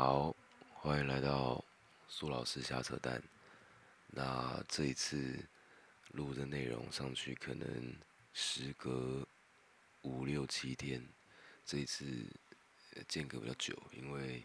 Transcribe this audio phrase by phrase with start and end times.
[0.00, 0.32] 好，
[0.74, 1.64] 欢迎来到
[2.06, 3.20] 苏老师瞎扯淡。
[4.06, 5.44] 那这一次
[6.12, 7.96] 录的内容上去，可能
[8.32, 9.26] 时隔
[10.02, 11.04] 五六七天。
[11.66, 12.04] 这一次
[13.08, 14.44] 间隔比较久，因为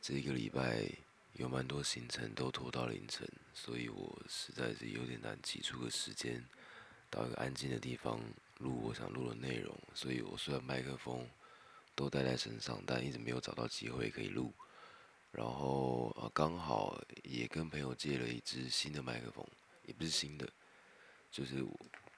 [0.00, 0.88] 这一个礼拜
[1.34, 6.42] 有蛮多行程都拖到凌晨，所以我实在是有点难挤出个时间
[7.10, 8.18] 到一个安静的地方
[8.56, 9.78] 录我想录的内容。
[9.92, 11.28] 所以我虽然麦克风
[11.94, 14.50] 都带在身上，但一直没有找到机会可以录。
[15.36, 19.44] 然后呃，刚好也跟朋友借了一支新的麦克风，
[19.84, 20.48] 也不是新的，
[21.28, 21.66] 就是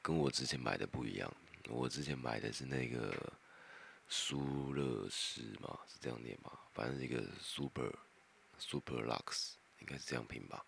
[0.03, 1.35] 跟我之前买的不一样。
[1.71, 3.33] 我之前买的是那个
[4.07, 6.53] 苏乐士嘛，是这样念吗？
[6.75, 7.91] 反正是一个 Super
[8.59, 10.63] Super Lux，应该是这样拼吧。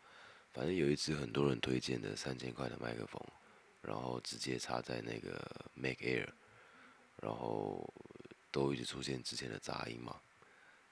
[0.51, 3.23] 反正有一支很多人推荐的三千块的麦克风，
[3.83, 6.31] 然后直接插在那个 Mac Air，
[7.21, 7.93] 然后
[8.51, 10.19] 都一直出现之前的杂音嘛。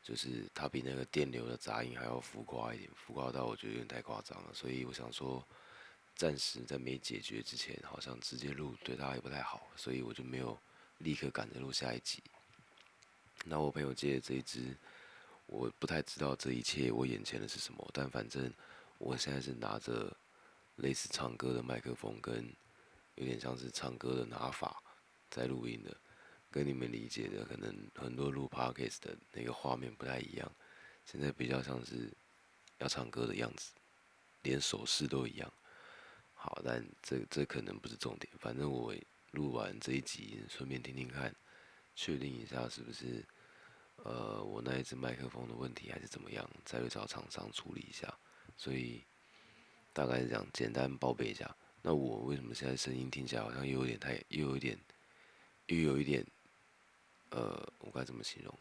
[0.07, 4.55] 就是它比那个电流的杂音还要浮夸一点，浮夸到我觉得有点太夸张了。
[4.55, 5.45] 所以我想说，
[6.15, 10.57] 暂时在没解决之前，好像直接录对它也不太好，所以我就没有
[10.99, 12.23] 立刻赶着录下一集。
[13.45, 14.77] 那我朋友借的这一支，
[15.47, 18.53] 我不太知道这一切我眼前的是什么，但反正
[18.99, 20.17] 我现在是拿着
[20.77, 22.49] 类似唱歌的麦克风，跟
[23.17, 24.81] 有点像是唱歌的拿法
[25.29, 25.97] 在录音的。
[26.57, 30.51] 跟你们理解的可能很多录 podcast 的那个画面不太一样，
[31.05, 32.11] 现在比较像是
[32.79, 33.75] 要唱歌的样子，
[34.41, 35.53] 连手势都一样。
[36.33, 38.95] 好，但这这可能不是重点，反正我
[39.33, 41.37] 录完这一集，顺便听听看，
[41.95, 43.23] 确定一下是不是
[43.97, 48.19] 呃我那一只麦克风的问题还是怎么样，再去找厂商处理一下。
[48.57, 49.05] 所以
[49.93, 51.55] 大概是这样，简单报备一下。
[51.83, 54.79] 那我为什么现在声音听起来好像又有点太，又有一点，
[55.67, 56.27] 又有一点。
[57.37, 58.59] 呃，我该怎么形容？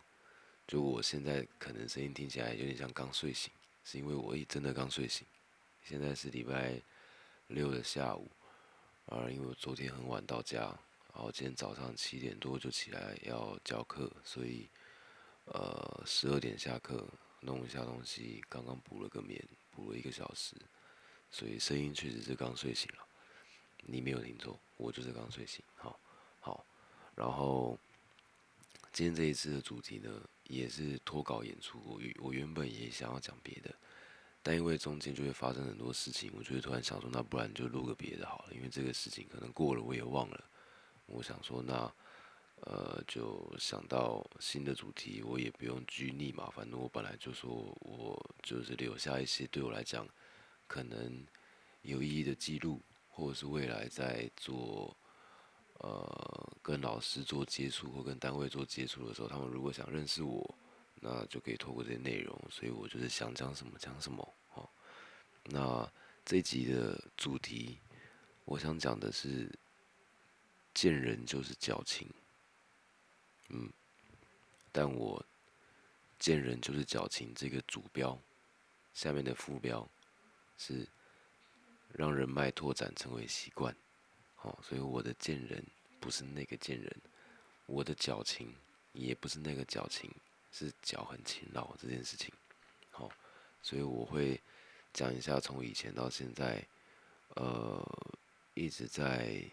[0.68, 3.50] 就我现在可能声音听起来有点像刚睡醒，
[3.86, 5.26] 是因为我一真的刚睡醒。
[5.82, 6.82] 现在是礼拜
[7.48, 8.30] 六的下午，
[9.06, 10.78] 啊，因为我昨天很晚到家，
[11.14, 14.68] 然后今天早上七点多就起来要教课，所以
[15.46, 17.08] 呃十二点下课，
[17.40, 20.54] 弄一下东西，刚刚补了个眠，补了一个小时，
[21.32, 23.08] 所以声音确实是刚睡醒了。
[23.86, 25.64] 你没有听错，我就是刚睡醒。
[25.76, 25.98] 好，
[26.42, 26.66] 好，
[27.16, 27.80] 然后。
[28.96, 30.10] 今天这一次的主题呢，
[30.46, 31.82] 也是脱稿演出。
[31.84, 33.76] 我我原本也想要讲别的，
[34.42, 38.54] 但因为中间就会发生很多事情，我就会突然想说，那不然就录个别的好了。
[38.54, 40.50] 因为这个事情可能过了我也忘了。
[41.08, 41.94] 我想说，那
[42.62, 46.50] 呃，就想到新的主题，我也不用拘泥嘛。
[46.56, 47.52] 反正我本来就说
[47.82, 50.08] 我就是留下一些对我来讲
[50.68, 51.22] 可能
[51.82, 54.96] 有意义的记录，或者是未来在做。
[55.80, 60.56] 呃，跟老师做接触或跟单位做接触的时候，他们如果想认识我，
[61.02, 62.40] 那就可以透过这些内容。
[62.50, 64.34] 所以我就是想讲什么讲什么。
[64.54, 64.70] 哦，
[65.44, 65.92] 那
[66.24, 67.78] 这集的主题，
[68.46, 69.52] 我想讲的是
[70.74, 72.10] 见人就是矫情。
[73.50, 73.70] 嗯，
[74.72, 75.24] 但我
[76.18, 78.18] 见人就是矫情这个主标
[78.94, 79.88] 下面的副标
[80.58, 80.88] 是
[81.92, 83.76] 让人脉拓展成为习惯。
[84.46, 85.66] 哦，所以我的贱人
[86.00, 86.96] 不是那个贱人，
[87.66, 88.54] 我的矫情
[88.94, 90.08] 也不是那个矫情，
[90.52, 92.32] 是脚很勤劳这件事情。
[92.92, 93.10] 好，
[93.64, 94.40] 所以我会
[94.94, 96.64] 讲一下从以前到现在，
[97.30, 97.84] 呃，
[98.54, 99.44] 一直在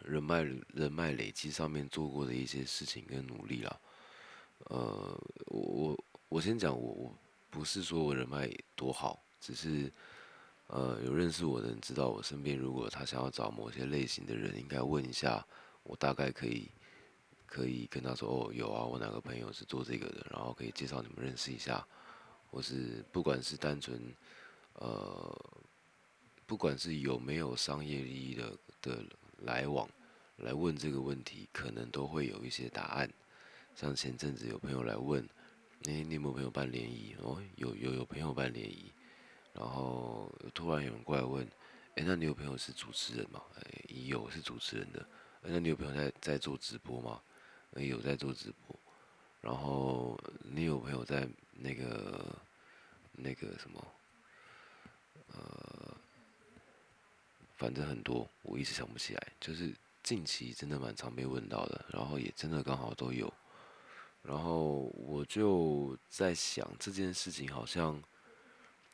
[0.00, 3.80] 人脉人脉累积上面做过的一些事情跟努力啦。
[4.66, 7.18] 呃，我我我先讲，我我
[7.48, 9.90] 不是说我人脉多好，只是。
[10.72, 15.44] 呃，有认识我的人知道，我身边如果他想要找某些类型的人，应该问一下，
[15.82, 16.70] 我大概可以，
[17.44, 21.84] 可以跟他说，哦，有啊，我哪个朋友是做这个的，然后可以介绍你们认识一下，
[22.52, 24.00] 或是不管是单纯，
[24.74, 25.36] 呃，
[26.46, 29.04] 不管是有没有商业利益的的
[29.38, 29.88] 来往，
[30.36, 33.10] 来问这个问题，可能都会有一些答案。
[33.74, 35.28] 像前阵子有朋友来问，
[35.88, 37.16] 哎，你有没有朋友办联谊？
[37.18, 38.92] 哦，有有有朋友办联谊。
[39.52, 41.44] 然后突然有人过来问
[41.96, 45.04] ：“哎，那你有朋友是主持人吗？”“哎，有是主持人的。
[45.42, 47.20] ”“那你有朋友在在做直播吗
[47.74, 48.78] ？”“有在做直播。
[49.42, 52.36] ”“然后你有朋友在那个
[53.12, 53.86] 那个什么
[55.34, 55.96] ？”“呃，
[57.56, 59.32] 反正很多，我一直想不起来。
[59.40, 63.32] 就是近期真的蛮常被问到的，然后也真的刚好都有。
[64.22, 68.00] 然后我就在想这件事情好像。”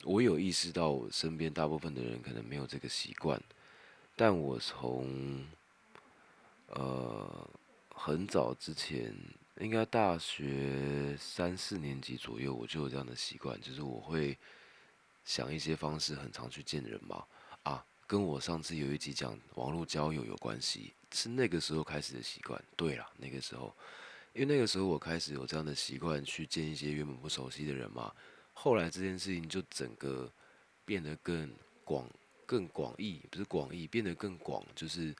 [0.04, 3.43] 我有意识到，我身边大部分的人可能没有这个习惯，
[4.14, 5.44] 但我从
[6.69, 7.50] 呃
[7.88, 9.12] 很早之前
[9.58, 14.37] 应该大学三四年级左右，我就有这样的习惯，就是我会
[15.25, 17.25] 想一些方式，很常去见人嘛。
[17.64, 22.62] 啊，跟我上次有一集讲网络交友有关系，是那个时候开始的习惯。
[22.76, 23.75] 对了，那个时候，
[24.34, 28.12] 因为那个时候我开始有这样的习惯，去见一些原本不熟悉的人嘛。
[28.58, 30.32] 后来这件事情就整个
[30.87, 31.53] 变得更
[31.85, 32.08] 广、
[32.47, 35.14] 更广义，不是广义，变得更广，就是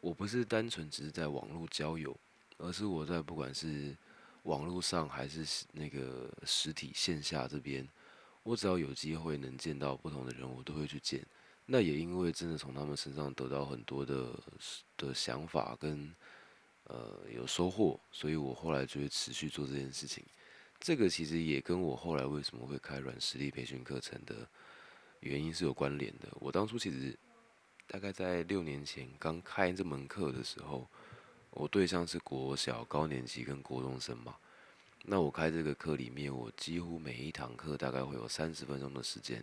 [0.00, 2.16] 我不是单纯只是在网络交友。
[2.60, 3.96] 而是我在不管是
[4.42, 7.88] 网络上还是那个实体线下这边，
[8.42, 11.24] 我只要有机会能见到不同的人，我都会去见。
[11.66, 14.32] 那也因为真的从他们身上得到很多的
[14.96, 16.12] 的想法跟
[16.84, 20.24] 呃有收获，所以我后来就会持续做这件事情。
[20.80, 24.48] 这个其实也跟我后来为什么会开软实力培训课程的
[25.20, 26.28] 原因是有关联的。
[26.40, 27.16] 我当初其实
[27.86, 30.86] 大概在六年前刚开这门课的时候。
[31.50, 34.36] 我对象是国小高年级跟国中生嘛，
[35.06, 39.42] 那我开这个课里面，我几乎每一堂课大概会有三十分钟的时间，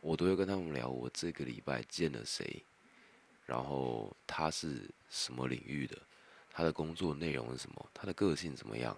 [0.00, 2.64] 我都会跟他们聊我这个礼拜见了谁，
[3.44, 5.98] 然后他是什么领域的，
[6.48, 8.96] 他的工作内容是什么，他的个性怎么样，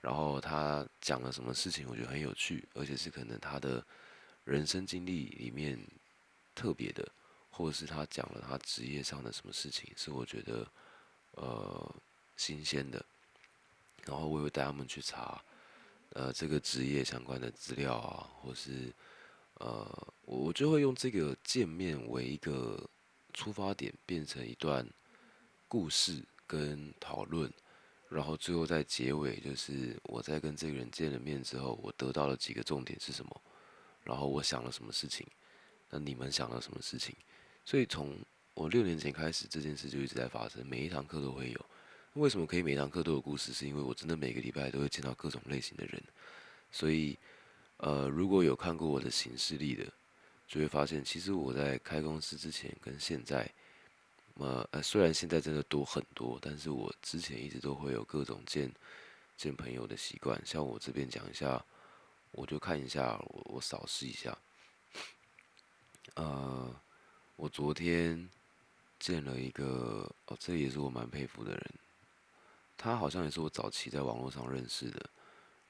[0.00, 3.84] 然后他讲了什么事情，我觉得很有趣，而且是可能他的
[4.44, 5.78] 人生经历里面
[6.54, 7.06] 特别的，
[7.50, 10.66] 或者是他讲了他职业上的什么事情，是我觉得。
[11.34, 11.94] 呃，
[12.36, 13.02] 新鲜的，
[14.04, 15.40] 然后我会带他们去查，
[16.10, 18.92] 呃，这个职业相关的资料啊，或是，
[19.54, 22.84] 呃，我我就会用这个见面为一个
[23.32, 24.84] 出发点，变成一段
[25.68, 27.50] 故事跟讨论，
[28.10, 33.42] 然后最后在结尾，就是我在跟这个人见了面之后，我得到了几个重点是什么，
[34.04, 35.26] 然后我想了什么事情，
[35.88, 37.16] 那你们想了什么事情，
[37.64, 38.18] 所以从。
[38.52, 41.66] 我六年前开始这件事就一直在发生，每一堂课都会有。
[42.14, 43.54] 为什么可以每堂课都有故事？
[43.54, 46.02] 是因为我真的每个礼拜都会见到各种类型的人，
[46.70, 47.16] 所以，
[47.78, 49.86] 呃，如果有看过我的行事历的，
[50.46, 53.48] 就会发现，其实我在开公司之前跟现在，
[54.40, 58.72] 呃，虽然现在真的多很多，但是我之前一直都会有各种见
[59.36, 60.40] 见朋友的习惯。
[60.44, 61.64] 像我这边讲一下，
[62.32, 64.36] 我就看一下，我我扫视一下，
[66.14, 66.74] 呃，
[67.36, 68.28] 我昨天。
[69.00, 71.74] 见了一个哦，这也是我蛮佩服的人。
[72.76, 75.08] 他好像也是我早期在网络上认识的，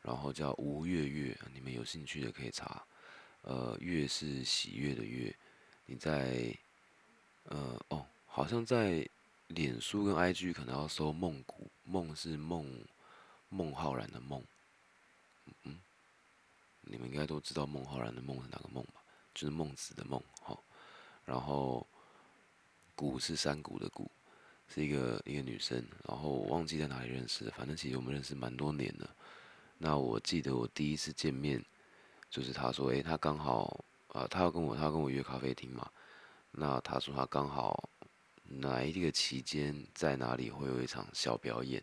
[0.02, 2.84] 然后叫吴月月，你们有兴趣的可以查。
[3.42, 5.32] 呃，月是喜悦的月。
[5.86, 6.52] 你在
[7.44, 9.06] 呃哦，好像在
[9.48, 12.66] 脸书跟 IG 可能要搜梦谷，梦是梦
[13.50, 14.42] 孟浩然的梦。
[15.64, 15.78] 嗯，
[16.80, 19.02] 你们应该都知道孟浩然的梦是哪个梦吧？
[19.34, 20.22] 就是孟子的梦。
[20.40, 20.62] 好，
[21.24, 21.86] 然后。
[22.96, 24.10] 谷是山谷的谷，
[24.68, 29.08] 是一个一个女生，然后我忘记在哪里认识的，反正其实我们认识蛮多年了。
[29.78, 31.64] 那我记得我第一次见面，
[32.28, 35.90] 就是他说，诶，他刚好，呃，他要跟我，他要跟我约咖啡厅嘛。
[36.50, 37.88] 那他说他刚好
[38.52, 41.82] 哪一个期间在哪里会有一场小表演，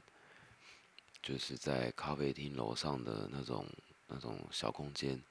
[1.21, 3.65] 就是在咖啡厅楼上的那种
[4.07, 5.21] 那种小空间。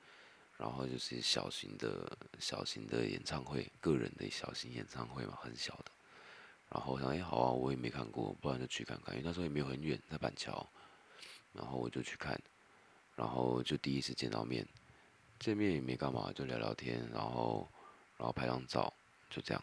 [0.56, 5.92] 然后就是小型的、小型的演唱会，个人的小型演唱会嘛，很小的。
[6.70, 9.14] 然后我想，哎，好啊，我也没看过，不然就去看看。
[9.14, 10.66] 因为那时候也没有很远，在板桥。
[11.52, 12.40] 然后我就去看，
[13.14, 14.66] 然后就第一次见到面，
[15.38, 17.70] 见面也没干嘛，就聊聊天，然后，
[18.16, 18.90] 然后拍张照，
[19.28, 19.62] 就这样。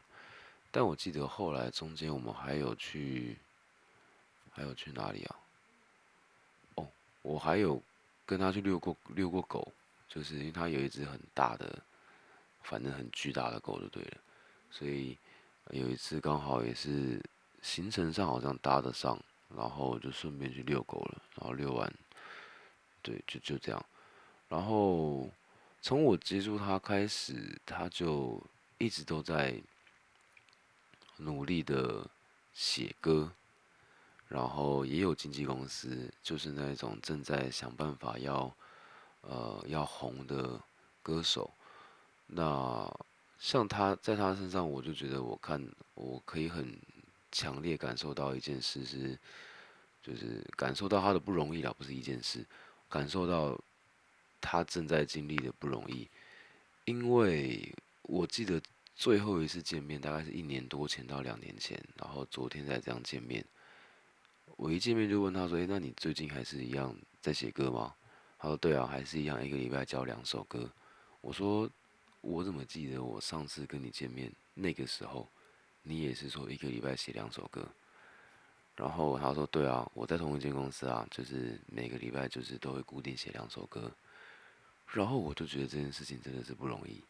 [0.74, 3.38] 但我记得后来中间我们还有去，
[4.52, 5.36] 还有去哪里啊？
[6.76, 6.88] 哦，
[7.22, 7.80] 我还有
[8.26, 9.72] 跟他去遛过遛过狗。
[10.10, 11.82] 就是因为他有一只很大的，
[12.62, 14.18] 反正很巨大的狗就对了，
[14.70, 15.18] 所以
[15.72, 17.20] 有一次刚好也是
[17.64, 19.20] 行程上好像搭得上，
[19.56, 21.92] 然后就顺便去遛狗了，然后遛完，
[23.02, 23.86] 对，就就这样。
[24.48, 25.28] 然后
[25.82, 28.40] 从我接触他开始，他就
[28.78, 29.60] 一直都在
[31.24, 32.10] 努力的
[32.54, 33.32] 写歌，
[34.28, 38.54] 然后也有经纪公司，就是那种正在想办法要。
[39.26, 40.60] 呃，要红的
[41.02, 41.50] 歌手，
[42.28, 42.94] 那
[43.40, 46.78] 像他在他身上，我就觉得我看我可以很
[47.32, 49.18] 强烈感受到一件事是，
[50.02, 52.46] 就是感受到他的不容易了，不是一件事，
[52.90, 53.58] 感受到
[54.42, 56.06] 他正在经历的不容易。
[56.84, 58.62] 因为我记得
[58.96, 63.44] 最后一次见面大概是一年多前到两年前，然后昨天才这样见面。
[64.56, 67.94] 我一见面就问他说：“诶，那你最近还是一样在写歌吗？”
[68.38, 70.70] 他说：“对啊，还是一样，一个礼拜交两首歌。”
[71.22, 71.70] 我说
[72.22, 75.28] ：“我怎么记得我上次跟你见面那个时候，
[75.82, 77.68] 你也是说一个礼拜写两首歌？”
[78.76, 83.92] 然后他说对啊，我在同一间公司啊，就是每个礼拜就是都会固定写两首歌。
[84.88, 87.04] 然后我就觉得这件事情真的是不容易，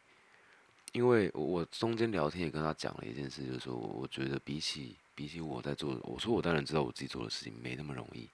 [0.94, 8.30] 因为我中间聊天也跟他讲了一件事，就是说我觉得比起比起我在做，我说我当然知道我自己做的事情没那么容易，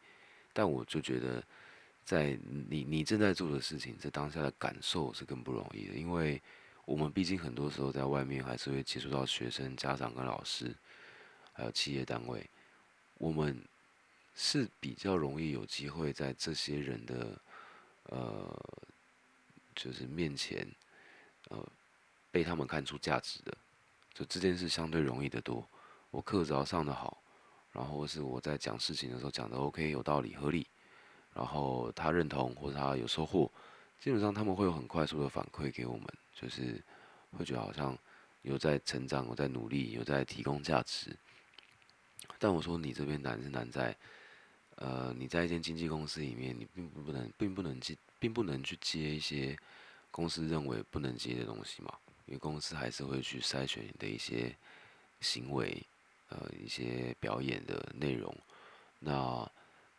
[0.53, 1.43] 但我就觉得
[2.05, 2.39] 在
[2.69, 6.41] 你你正在做的事情，在当下的感受是更不容易的，因为
[6.85, 10.77] 我们毕竟很多时候在外面还是会接触到学生、家长跟老师，
[11.55, 12.49] 还有企业单位，
[13.17, 13.59] 我们
[14.35, 17.41] 是比较容易有机会在这些人的
[18.05, 18.55] 呃。
[19.73, 20.67] 就是面前，
[21.49, 21.67] 呃，
[22.31, 23.57] 被他们看出价值的，
[24.13, 25.67] 就这件事相对容易得多。
[26.11, 27.23] 我课只要上的好，
[27.73, 30.67] 然后是我在讲事情的时候讲的 OK 有道理合理，
[31.35, 33.51] 然后他认同或者他有收获，
[33.99, 36.83] 基本上他们会有很快速的反馈给我们，就是
[37.37, 37.97] 会觉得好像
[38.43, 41.17] 有在成长，有在努力，有在提供价值。
[42.39, 43.97] 但我说你这边难是难在，
[44.77, 47.97] 呃，你在一间经纪公司里面，你并不不能，并不能接。
[48.21, 49.57] 并不能去接一些
[50.11, 51.91] 公司认为不能接的东西嘛，
[52.31, 54.57] 因为公司还是会去筛选你的一些
[55.21, 55.83] 行为，
[56.31, 58.35] 呃，一些表演的内容。
[58.99, 59.47] 那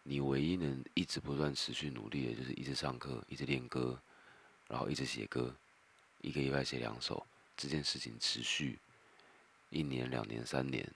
[0.01, 4.01] 你唯一能一直不断持续努力的，就是一直上课，一直练歌，
[4.67, 5.55] 然后一直写歌，
[6.21, 7.23] 一个礼拜写两首，
[7.55, 8.79] 这件事情持续
[9.69, 10.89] 一年、两年、三年，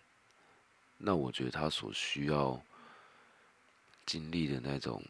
[0.98, 2.60] 那我觉得他所需要
[4.08, 5.04] 经历的那种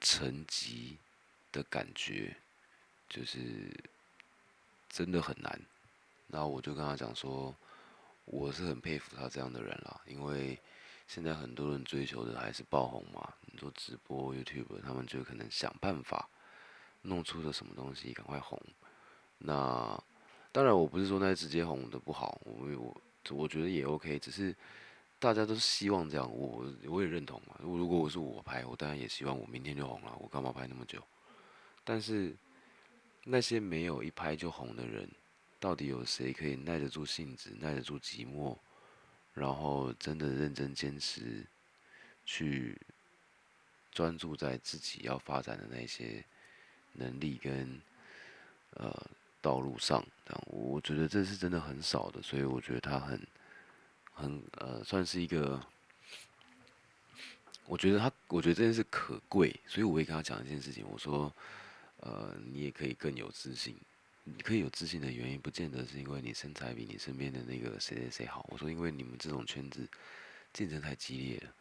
[0.00, 0.98] 层级。
[1.52, 2.36] 的感觉
[3.08, 3.72] 就是
[4.88, 5.60] 真的很难，
[6.28, 7.54] 然后我就跟他讲说，
[8.24, 10.58] 我是很佩服他这样的人啦，因为
[11.06, 16.28] 现在很多人追求的还是爆红嘛，你说直播 YouTube，他们就可能想办法
[17.02, 18.60] 弄出个什么东西赶快红。
[19.38, 20.02] 那
[20.50, 22.96] 当然我不是说那些直接红的不好，我我
[23.30, 24.54] 我觉得也 OK，只是
[25.18, 27.56] 大家都是希望这样，我我也认同嘛。
[27.60, 31.02] 如果我是我拍，我当然也希望我明天就红了，我干嘛拍那么久？
[31.84, 32.34] 但是
[33.28, 35.10] 那些没有一拍就红的人，
[35.58, 38.56] 到底有谁可以耐得住性子、耐得住寂寞，
[39.34, 41.44] 然后真的认真坚持，
[42.24, 42.78] 去
[43.90, 46.24] 专注在自己要发展的那些
[46.92, 47.82] 能力跟
[48.74, 48.94] 呃
[49.42, 50.06] 道路上？
[50.24, 53.26] 这样，我觉得这是真的很少的，所以我觉得他很
[54.14, 55.60] 很呃，算是一个。
[57.66, 61.34] 我觉得他，我觉得这件事可贵，所以我会跟他讲一件事情，我说。
[61.98, 63.76] 呃，你也可以更有自信。
[64.28, 68.44] 你可以有自信的原因，不见得是因为你身材比你身边的那个谁谁谁好。
[68.50, 69.88] 我说，因为你们这种圈子
[70.52, 71.54] 竞争太激烈了。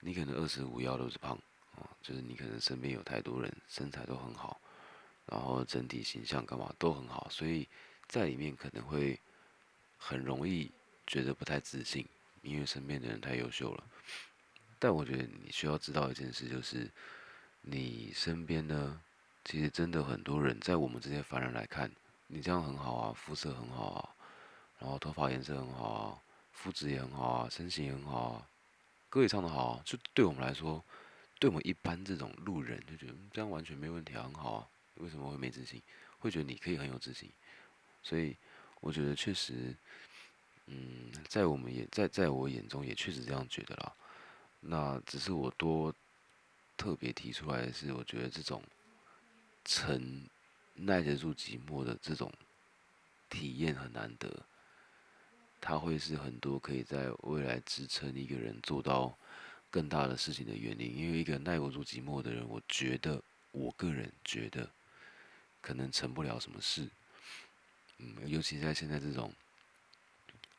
[0.00, 1.38] 你可能二十五腰都是胖
[1.76, 4.58] 啊，就是你可能身边有太多人身材都很好，
[5.26, 7.68] 然后整体形象干嘛都很好，所以
[8.08, 9.20] 在里面可能会
[9.98, 10.70] 很容易
[11.06, 12.06] 觉得不太自信，
[12.40, 13.84] 因为身边的人太优秀了。
[14.78, 16.90] 但我觉得你需要知道一件事，就是
[17.60, 19.02] 你身边呢。
[19.44, 21.90] 其实真的很多人，在我们这些凡人来看，
[22.26, 24.14] 你这样很好啊，肤色很好啊，
[24.78, 26.18] 然后头发颜色很好啊，
[26.52, 28.46] 肤质也很好啊，身形也很好啊，
[29.08, 30.84] 歌也唱得好啊，就对我们来说，
[31.38, 35.82] 对我们一般这种路人就觉得这样完全没问题啊，很好啊，为什么会没自信？
[36.18, 37.32] 会觉得你可以很有自信，
[38.02, 38.36] 所以
[38.80, 39.74] 我觉得确实，
[40.66, 43.92] 嗯，在我们也在在我眼中也确实这样觉得啦。
[44.60, 45.92] 那只是我多
[46.76, 48.62] 特别提出来的是，我觉得这种。
[49.64, 50.28] 沉
[50.74, 52.32] 耐得住寂寞的这种
[53.28, 54.44] 体验很难得，
[55.60, 59.16] 它会是很多可以在未来支撑一个人做到
[59.70, 60.96] 更大的事情的原因。
[60.96, 64.68] 因为一个耐不住寂寞的人，我觉得我个人觉得
[65.60, 66.88] 可能成不了什么事。
[67.98, 69.32] 嗯，尤其在现在这种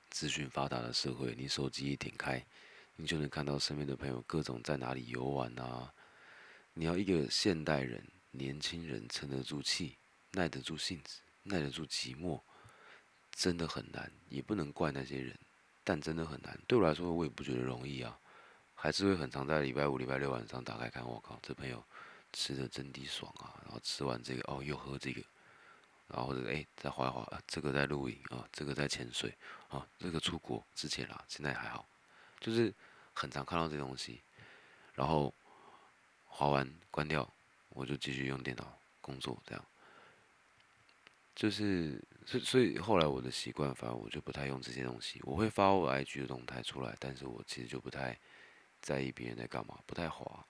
[0.10, 2.46] 资讯发达的社会，你手机一点开，
[2.96, 5.92] 你就能看到身边的朋友各种在哪里游玩啊。
[6.74, 8.06] 你要一个现代人。
[8.32, 9.98] 年轻人沉得住气，
[10.32, 12.42] 耐得住性子，耐得住寂寞，
[13.32, 15.38] 真的很难，也不能怪那些人，
[15.84, 16.58] 但真的很难。
[16.68, 18.18] 对我来说，我也不觉得容易啊，
[18.74, 21.84] 还是会很常在礼拜五、礼拜六晚上打开看，我靠，这朋友
[22.32, 23.60] 吃的真的爽啊！
[23.64, 25.22] 然后吃完这个，哦，又喝这个，
[26.08, 31.86] 然后或者哎，再划一划，这个在露营啊，这个在潜水啊，这个出国之前啦，现在还好，
[32.40, 32.74] 就是
[33.14, 34.22] 很常看到这东西，
[34.94, 35.34] 然后
[36.28, 37.30] 划完关掉。
[37.74, 39.66] 我就继续用电脑工作，这样，
[41.36, 45.20] 就是所所以后来我的习惯，反而我就不太用这些东西。
[45.24, 48.18] 我会发我 IG 的动态出来，但是我其实就不太
[48.82, 50.46] 在意别人在干嘛，不太滑。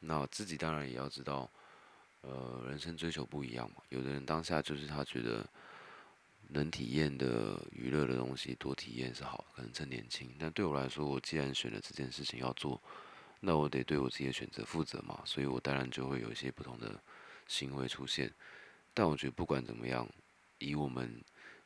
[0.00, 1.50] 那自己当然也要知道，
[2.20, 3.76] 呃，人生追求不一样嘛。
[3.88, 5.48] 有的人当下就是他觉得
[6.48, 10.34] 能体验的娱乐的东西多体验是好，可能趁年轻。
[10.38, 12.82] 但对我来说，我既然选了这件事情要做，
[13.44, 15.20] 那我得对我自己的选择负责嘛。
[15.24, 16.98] 所以我当然就会有一些不同的
[17.46, 18.32] 行为出现。
[18.94, 20.08] 但我觉得不管怎么样，
[20.58, 21.22] 以我们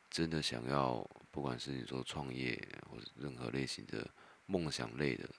[0.09, 4.05] 真的想要，不管是你说创业或者任何类型的
[4.47, 5.29] 梦想类的，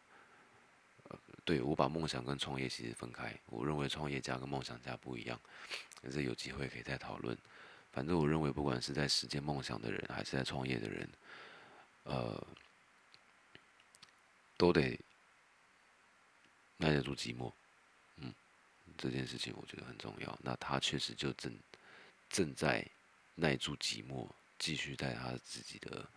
[1.08, 3.36] 呃，对我把梦想跟创业其实分开。
[3.46, 5.38] 我认为创业家跟梦想家不一样，
[6.00, 7.36] 但是有机会可以再讨论。
[7.92, 11.10] 反正我认为，不管是在实践梦想的人，还是在创业的人，
[12.04, 12.46] 呃，
[14.56, 14.96] 都得
[16.80, 17.52] 耐得住寂寞。
[18.16, 18.34] 嗯，
[18.96, 20.38] 这件事情我觉得很重要。
[20.42, 21.56] 那他确实就正
[22.28, 22.84] 正在
[23.34, 26.08] 耐住寂寞，继续在他自己的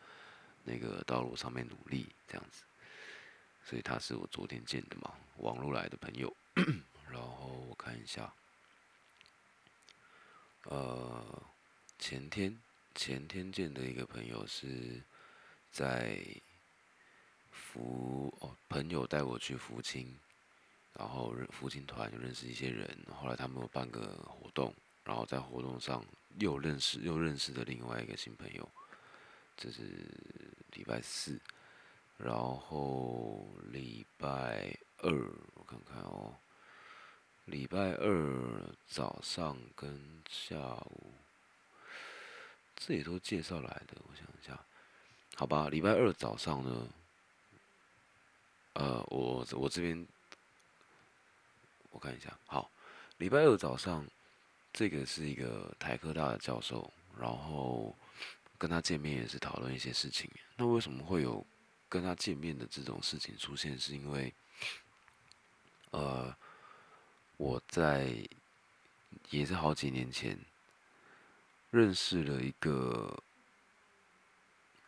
[0.63, 2.63] 那个道路上面努力，这样子。
[3.65, 6.35] 所以他是我昨天见的嘛，网络来的朋友。
[7.11, 8.33] 然后我看一下，
[10.63, 11.43] 呃。
[11.99, 12.59] 前天
[12.95, 15.01] 前天见的一个朋友是
[15.71, 16.19] 在
[17.49, 20.19] 福哦，朋友带我去福清，
[20.93, 24.73] 然后认福清团就认识一些人，后来他们有办个活动，
[25.03, 26.03] 然后在活动上
[26.39, 28.69] 又认识又认识的另外一个新朋友，
[29.57, 29.83] 这是
[30.71, 31.39] 礼拜四，
[32.17, 35.11] 然后礼拜二
[35.55, 36.35] 我看看哦，
[37.45, 41.11] 礼拜二早上跟下午。
[42.75, 44.59] 这也都介绍来的，我想一下，
[45.35, 46.89] 好吧，礼拜二早上呢，
[48.73, 50.05] 呃，我我这边
[51.93, 52.69] 我看一下，好，
[53.17, 54.05] 礼拜二早上，
[54.73, 57.95] 这个是一个台科大的教授，然后
[58.57, 60.29] 跟他见面也是讨论一些事情。
[60.57, 61.45] 那为什么会有
[61.87, 63.79] 跟他见面的这种事情出现？
[63.79, 64.33] 是因为，
[65.91, 66.35] 呃，
[67.37, 68.13] 我在
[69.29, 70.37] 也是好几年前。
[71.69, 73.23] 认识了一个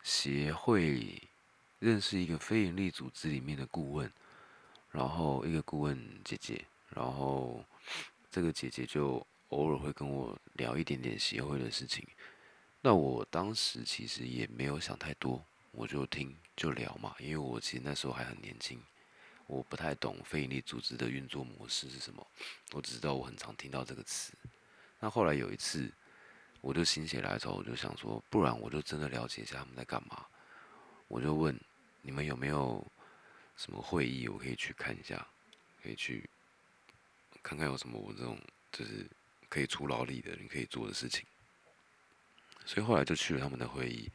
[0.03, 1.19] 协会，
[1.79, 4.11] 认识一个非营利组织里面的顾问，
[4.91, 7.63] 然后一个顾问姐姐，然后
[8.29, 12.05] 这个姐姐就偶尔会跟我聊一点点协会的事情。
[12.81, 18.81] 那我当时其实也没有想太多，我就听就聊嘛，因为我其实那时候还很年轻，
[19.47, 22.25] 我不太懂非营利组织的运作模式是什么，
[22.73, 24.33] 我只知道我很常听到这个词。
[24.99, 25.91] 那后来有一次。
[26.61, 30.25] 我就心血来潮，我就想说，不然我就真的了解一下他们在干嘛。
[31.07, 31.55] 我就问
[32.01, 32.83] 你们有没有
[33.55, 35.27] 什么会议，我可以去看一下，
[35.83, 36.27] 可以去
[37.45, 38.35] 看看有什么我这种
[38.71, 39.05] 就是
[39.47, 41.23] 可以出劳力的人可以做的事情。
[42.65, 44.09] 所以后来就去了他们的会议，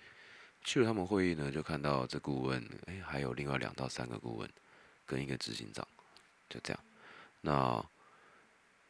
[0.64, 4.50] 去了他们会议呢，就看到这顾问，哎，还有另外两到三个顾问
[5.06, 5.86] 跟一个执行长，
[6.48, 6.84] 就这样。
[7.40, 7.86] 那。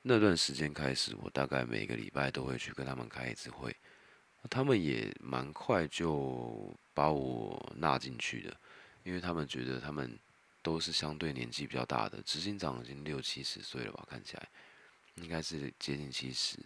[0.02, 3.76] 那段时间开始，我大概每个礼拜都会去跟他们开一次会，
[4.48, 8.56] 他们也蛮快就把我纳进去的，
[9.04, 10.18] 因为他们觉得他们
[10.62, 14.48] 都是相对年纪比较大的，执行长已经六七十岁了吧，看起来
[15.16, 16.58] 应该是接近七十。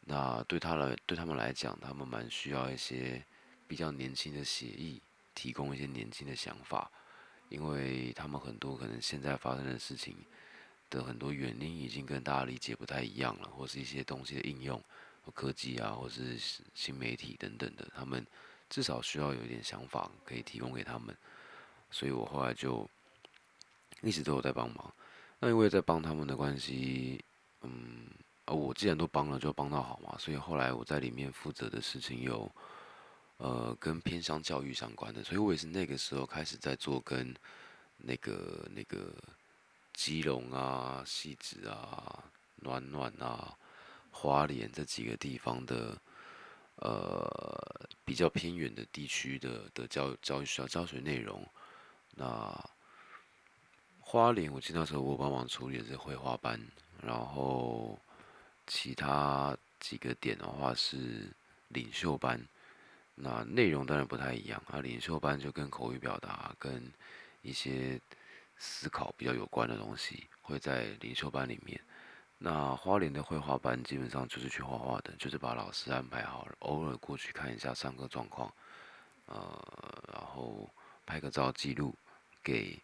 [0.00, 3.24] 那对他来，对他们来讲，他们蛮需要一些
[3.66, 5.00] 比较年轻的协议，
[5.34, 6.90] 提供一些年轻的想法，
[7.48, 10.16] 因为他们很多可能现在发生的事情。
[10.90, 14.78] 的很多原因已经跟大家理解不太一样了，或是一些东西的应用，
[15.24, 16.38] 或科技啊，或是
[16.74, 18.26] 新媒体等等的，他们
[18.68, 21.16] 至少需要有一点想法可以提供给他们，
[21.90, 22.86] 所以我后来就
[24.02, 24.92] 一直都有在帮忙。
[25.38, 27.24] 那因为在帮他们的关系，
[27.62, 28.06] 嗯，
[28.44, 30.16] 啊，我既然都帮了，就帮到好嘛。
[30.18, 32.50] 所以后来我在里面负责的事情有，
[33.38, 37.34] 呃，跟偏向教育相关的，所以我也是那个时候开始在做跟
[37.96, 39.14] 那个那个。
[39.94, 42.24] 基隆啊、西子啊、
[42.56, 43.54] 暖暖啊、
[44.10, 46.00] 花莲这几个地方的，
[46.76, 51.46] 呃，比较偏远的地区的的教教育学校教学内容。
[52.14, 52.58] 那
[54.12, 56.60] 花莲，我记得那时候我帮忙处理的是绘画班，
[57.02, 57.98] 然后
[58.66, 61.32] 其他几个点的话是
[61.68, 62.38] 领袖班。
[63.14, 66.92] 那内容当然不太一样啊，领袖班就跟口语表达跟
[67.40, 67.98] 一些。
[68.64, 71.80] 思考比较有关的东西会在领袖班里面。
[72.38, 78.52] 那花莲的绘画班基本上就是去画画的，就是把老师安排好，偶尔过去看一下上课状况，
[79.26, 80.70] 呃，然后
[81.04, 81.92] 拍个照记录，
[82.40, 82.78] 给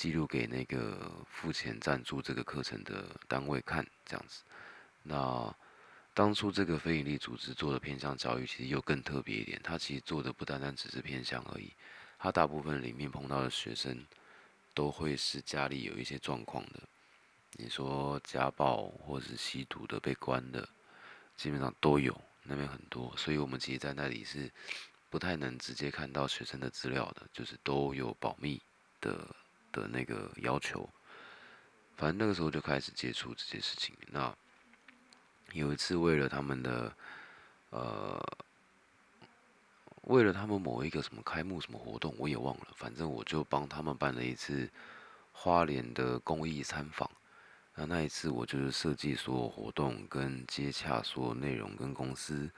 [0.00, 4.42] 记录给那个付钱赞助这个课程的单位看，这样子。
[5.02, 5.54] 那
[6.14, 11.70] 当初这个非营利组织做的偏向教育，其实又更特别一点，它其实做的不单单只是偏向而已，
[12.18, 14.06] 它大部分里面碰到的学生。
[14.72, 16.80] 都会是家里有一些状况的，
[17.58, 20.66] 你说家暴或者是吸毒的被关的，
[21.36, 22.18] 基本上都有。
[22.44, 24.50] 那边很多，所以我们其实在那里是
[25.10, 28.62] 不太能直接看到学生的资料的，就是都有保密
[29.00, 29.26] 的
[29.72, 30.88] 的那个要求。
[31.96, 33.94] 反正那个时候就开始接触这件事情。
[34.08, 34.34] 那
[35.52, 36.94] 有一次为了他们的
[37.70, 38.38] 呃，
[40.02, 44.70] 为了他们某一个什么开幕什么活动，我也忘了，反正我就帮他们办了一次
[45.32, 47.10] 花莲的公益参访。
[47.74, 52.50] 那那一次，我就是设计所有活动，跟接洽所有内容，跟公司，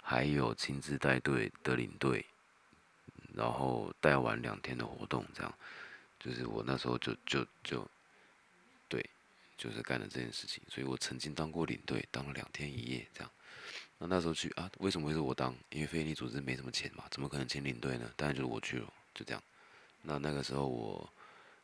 [0.00, 2.24] 还有亲自带队的领队，
[3.34, 5.54] 然后带完两天的活动，这样，
[6.24, 7.86] 就是我那时候就就就，
[8.88, 9.04] 对，
[9.58, 10.62] 就是干了这件事情。
[10.70, 13.30] 所以我曾经当过领队，当了两天一夜这样。
[13.98, 15.54] 那那时候去啊，为什么会是我当？
[15.68, 18.10] 因为非营利组织没什么钱嘛，怎么可能请领队呢？
[18.16, 19.42] 当然就是我去了，就这样。
[20.02, 21.08] 那那个时候我。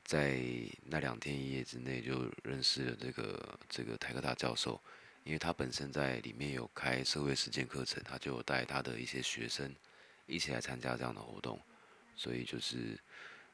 [0.03, 0.41] 在
[0.87, 4.81] 那两天一夜之内，就认识了这个这个台科大教授，
[5.23, 9.73] 因为他本身在里面有开社会实践课程，他就带他的一些学生
[10.27, 11.61] 一起来参加这样的活动，
[12.17, 12.99] 所以就是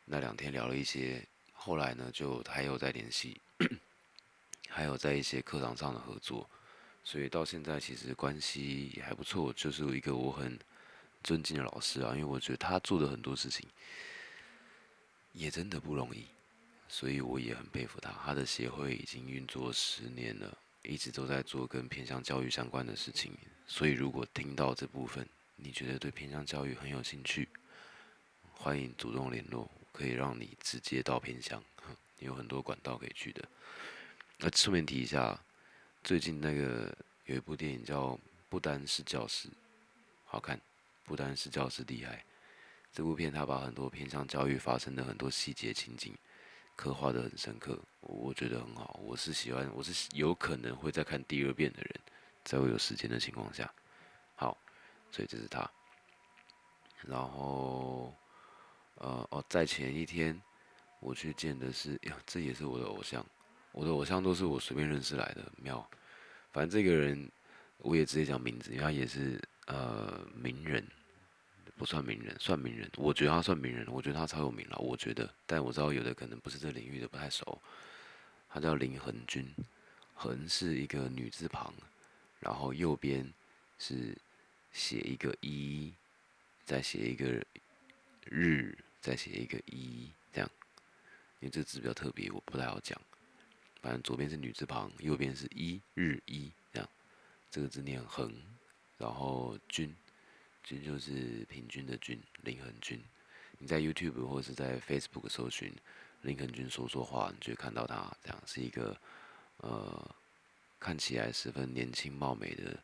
[0.08, 3.40] 那两天聊了一些，后来呢就还有在联系，
[4.68, 6.48] 还有在一些课堂上的合作，
[7.02, 10.56] 所以到现在其实关系也还不错，就是一个我很
[11.24, 13.68] 尊敬的老师啊，因为我觉得他做的很多事情
[15.32, 16.24] 也真的不容易。
[16.88, 23.32] 所以我也很佩服他，他的协会已经运作十年了，一直都在做跟偏向教育相关的事情。
[23.66, 27.48] 所以如果听到这部分，你觉得对偏向教育很有兴趣，
[28.52, 31.62] 欢迎主动联络，可以让你直接到偏向，
[32.18, 33.42] 有很多管道可以去的。
[34.36, 35.42] 那顺便提一下，
[36.04, 38.08] 最近那个有一部电影叫
[38.50, 39.48] 《不单是教师》，
[40.26, 40.60] 好看，
[41.04, 42.22] 不单是教师厉害。
[42.92, 46.14] 这部片他把很多偏向教育发生的很多细节情景。
[46.74, 49.00] 刻画的很深刻，我觉得很好。
[49.02, 52.00] 我是喜欢，我是有可能会再看第二遍的人，
[52.44, 53.72] 在我有时间的情况下。
[54.34, 54.58] 好，
[55.10, 55.66] 所以这是他。
[57.00, 58.14] 然后，
[58.96, 60.40] 呃，哦，在前一天
[61.00, 63.24] 我去见的是，呀，这也是我的偶像。
[63.72, 65.88] 我的偶像都是我随便认识来的，妙。
[66.52, 67.30] 反正这个人，
[67.78, 70.86] 我也直接讲名字，因为他也是呃名人。
[71.78, 72.90] 不算名人，算名人。
[72.96, 74.78] 我觉得他算名人，我觉得他超有名了。
[74.78, 77.60] 我觉得，但我知道有的可能不是这领域的，不太熟。
[78.48, 79.46] 他叫林恒君，
[80.14, 81.74] 恒是一个女字旁，
[82.40, 83.30] 然后右边
[83.78, 84.16] 是
[84.72, 85.92] 写一个一，
[86.64, 87.44] 再写一个
[88.24, 88.74] 日，
[89.06, 90.50] 再写一个一，这样。
[91.38, 93.00] 因为这个字比较特别，我不太好讲。
[93.80, 96.88] 反正左边是女字旁，右边是一日一，这样。
[97.48, 98.34] 这个字念恒，
[98.98, 99.94] 然后君。
[100.64, 103.00] 君就是平均的均，林恒君。
[103.58, 105.72] 你在 YouTube 或是在 Facebook 搜寻
[106.22, 108.12] 林恒君说说话，你就会看到他。
[108.24, 109.00] 这样是一个
[109.58, 110.16] 呃
[110.80, 112.82] 看起来十分年轻貌美的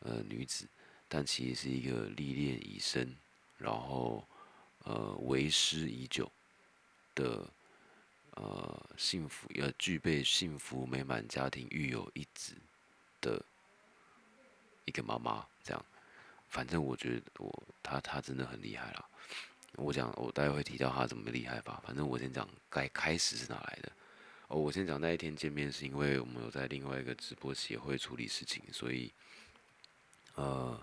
[0.00, 0.68] 呃女子，
[1.08, 3.16] 但其实是一个历练已深，
[3.56, 4.28] 然后
[4.84, 6.30] 呃为师已久
[7.14, 7.48] 的
[8.32, 12.54] 呃幸福，要具备幸福美满家庭，育有一子
[13.20, 13.44] 的
[14.84, 15.84] 一个妈妈，这样。
[16.48, 19.08] 反正我觉得我他他真的很厉害了。
[19.76, 21.82] 我讲我待会会提到他怎么厉害吧。
[21.86, 23.90] 反正我先讲该开始是哪来的。
[24.48, 29.10] 哦，我先讲那一天见面是因为我们有在另外一个直播协会处理事情，所以
[30.34, 30.78] 呃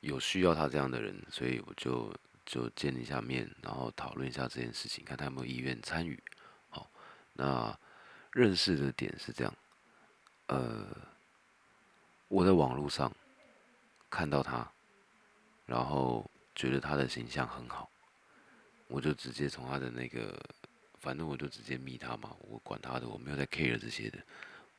[0.00, 6.22] 有需要他这样的人，所以我就就见一下面，然后讨论一下这件事情，看他有没有意愿参与。
[6.68, 6.90] 好，
[7.32, 7.78] 那
[8.32, 9.54] 认识的点是这样，
[10.46, 10.86] 呃，
[12.28, 13.10] 我在网络上
[14.10, 14.70] 看到他。
[15.66, 17.90] 然后觉得他的形象很好，
[18.86, 20.38] 我就直接从他的那个，
[21.00, 24.18] 反正我就直接密他嘛，我管他的，我没有在 care 这些的，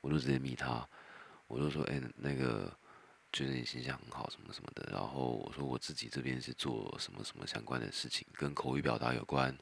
[0.01, 0.87] 我就直接密他，
[1.47, 2.71] 我就说，哎，那个
[3.35, 4.89] 觉得你形象很好，什么什么的。
[4.91, 9.55] 然后我说我自己这边是做什么什么相关的事情，跟口语表达有关。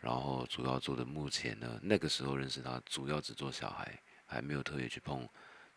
[0.00, 5.28] 然后主要做的目前呢，那个时候认识他，主要只做小孩，还没有特别去碰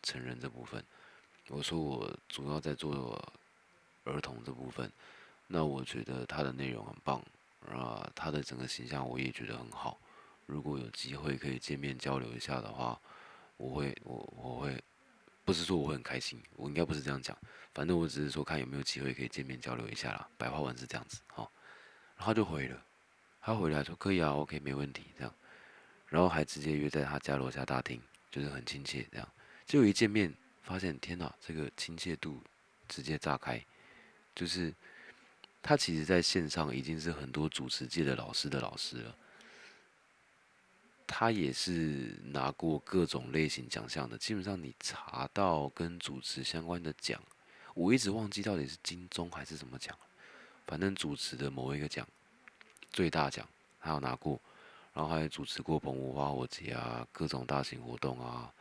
[0.02, 0.82] 成人这部分。
[1.50, 3.22] 我说我主要在做。
[4.08, 4.88] 儿童这部分，
[5.48, 7.20] 那我觉得他的内容很棒
[7.68, 10.00] 啊，他的整个形象我也觉得很好。
[10.46, 13.02] 如果有机会可以见面交流一下的话，
[13.58, 14.80] 我会我我会
[15.46, 17.38] 不是说我很开心，我应该不是这样讲，
[17.74, 20.28] 反正我只是说看有没有机会可以见面交流一下啦。
[20.38, 21.50] 白话文是这样子，好，
[22.18, 22.84] 然后就回了，
[23.40, 25.34] 他回来说可以啊，OK 没问题这样，
[26.08, 29.28] 然后还直接约在他家楼下大厅，就是很亲切这样。
[29.68, 32.42] 结果一见面发现，天哪，这个亲切度
[32.90, 33.64] 直接炸开。
[34.34, 34.74] 就是
[35.62, 39.18] 他其实在线上已经是很多主持界的老师的老师了，
[41.08, 44.18] 他也是拿过各种类型奖项的。
[44.18, 47.22] 基本上你查到跟主持相关的奖，
[47.74, 49.98] 我一直忘记到底是金钟还是什么奖，
[50.66, 52.08] 反正主持的某一个奖，
[52.92, 53.48] 最大奖
[53.80, 54.40] 他有拿过，
[54.94, 58.52] 然后还主持过澎湖花火节啊，各种大型活动啊，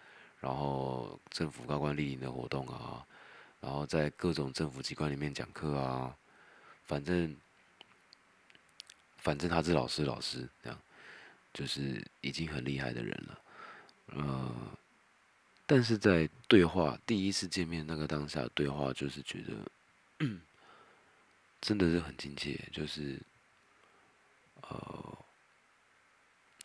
[0.40, 3.07] 然后政府高官莅临的活动啊，
[3.61, 6.14] 然后在各种政府机关里面讲课啊，
[6.85, 7.35] 反正
[9.16, 10.78] 反正他是老师，老师这样，
[11.54, 13.42] 就是已经很厉害的人了，
[14.08, 14.52] 呃。
[15.66, 20.28] 但是在对话第一次见面那个当下对话，就是觉得
[21.58, 23.18] 真的是很亲切，就是
[24.60, 25.18] 呃，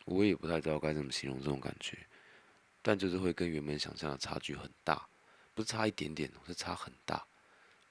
[0.04, 1.96] 我也不太知道该怎么形容这种感觉，
[2.82, 5.08] 但就是会跟原本想象的差距很大，
[5.54, 7.24] 不是差一点点，是差很大。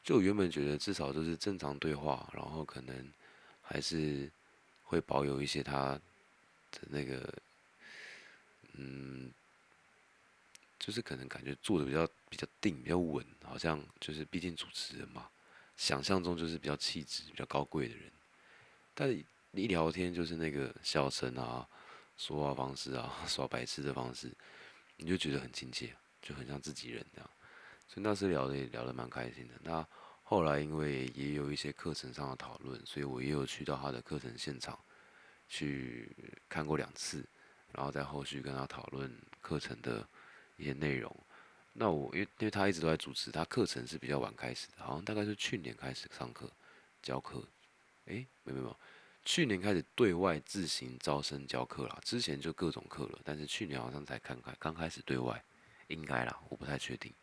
[0.04, 3.12] 就原本觉得至少就是正常对话，然后可能
[3.64, 4.32] 还是
[4.84, 6.00] 会保有一些他
[6.72, 7.34] 的那个
[8.74, 9.32] 嗯。
[10.80, 15.30] 就是可能感觉做的比较比较定比较稳，好像就是毕竟主持人嘛，
[15.76, 18.10] 想象中就是比较气质比较高贵的人，
[18.96, 19.12] 但
[19.52, 21.68] 一聊天就是那个笑声啊，
[22.18, 24.32] 说话方式啊， 耍白痴的方式，
[24.96, 27.30] 你就觉得很亲切，就很像自己人这样，
[27.86, 29.54] 所以那时聊的也聊得蛮开心的。
[29.62, 29.86] 那
[30.24, 34.80] 后来因为也有一些课程上的讨论，所以我也有去到他的课程现场
[35.50, 36.16] 去
[36.48, 37.26] 看过两次，
[37.74, 40.08] 然后在后续跟他讨论课程的。
[40.60, 41.16] 一些内容，
[41.72, 46.52] 那我因为因为他一直都在主持，他课程是比较晚开始的，好像大概是去年开始上课
[47.02, 47.42] 教课，
[48.08, 48.78] 诶，没有没有，
[49.24, 55.42] 去年开始对外自行招生教课啦，之前就各种课了，但是去年好像才看开刚开始对外，
[55.88, 57.14] 应该啦，我不太确定。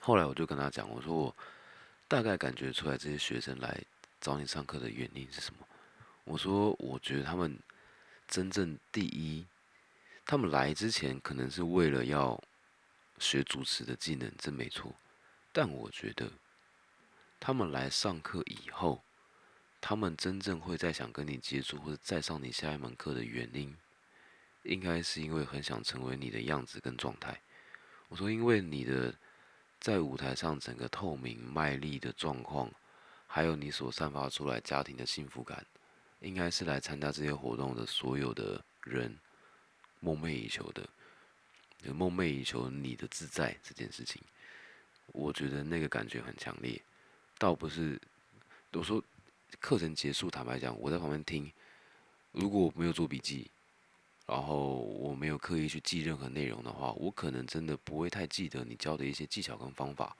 [0.00, 1.36] 后来我就跟他讲，我说我
[2.06, 3.76] 大概感觉出来这些学生来
[4.20, 5.66] 找你上课的原因是什么？
[6.30, 7.58] 我说我觉得他们
[8.28, 9.44] 真正第一。
[10.24, 12.40] 他们来之前可能是为了要
[13.18, 14.94] 学主持的技能，这没错。
[15.50, 16.30] 但我觉得
[17.40, 19.02] 他们来上课以后，
[19.80, 23.76] 他们真正会再想跟你接触或者再上你下一门课的原因，
[24.62, 27.40] 应该是因为很想成为你的样子跟状态。
[28.08, 29.12] 我说，因为你的
[29.80, 32.70] 在舞台上整个透明卖力的状况，
[33.26, 35.66] 还有你所散发出来家庭的幸福感，
[36.20, 39.16] 应该是来参加这些活动的所有的人。
[40.02, 40.88] 梦寐以求的，
[41.92, 44.22] 梦寐以求你的自在这件事情，
[45.08, 46.80] 我觉得那个感觉很强烈。
[47.36, 48.00] 倒不是
[48.72, 49.04] 我说
[49.58, 51.52] 课程结束，坦白讲，我在旁边听，
[52.32, 53.50] 如果我没有做笔记，
[54.26, 60.16] 然后我没有刻意去记任何内容的话，我可能真的不会太记得你教的一些技巧跟方法，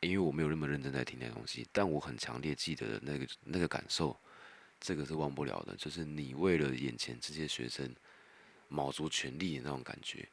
[0.00, 1.68] 因为我没有那么认真在听那东西。
[1.72, 4.18] 但我很强烈记得的那个那个感受，
[4.80, 7.94] 这个是忘不了的，就是你为了眼前这些学生。
[8.72, 10.28] 卯足全力的那种感觉，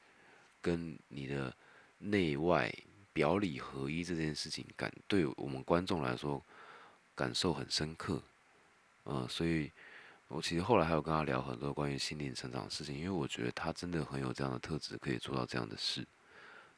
[0.61, 1.51] 跟你的
[1.97, 2.71] 内外
[3.11, 6.39] 表里合一这件事情，感对我们观众来说
[7.15, 8.21] 感受很深刻。
[9.05, 9.71] 嗯，所以
[10.27, 16.05] 我其实后来还有跟他聊很多关于心灵成长的事情，因为我觉得他真的很有这样的特质，可以做到这样的事。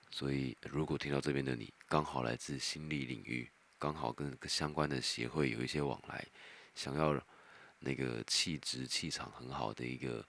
[0.10, 6.26] 所以如果听到这边的你，刚好来自心理领域，刚好跟相关的协会有一些往来，
[6.74, 7.22] 想要
[7.80, 10.26] 那个气质气场很好的一个。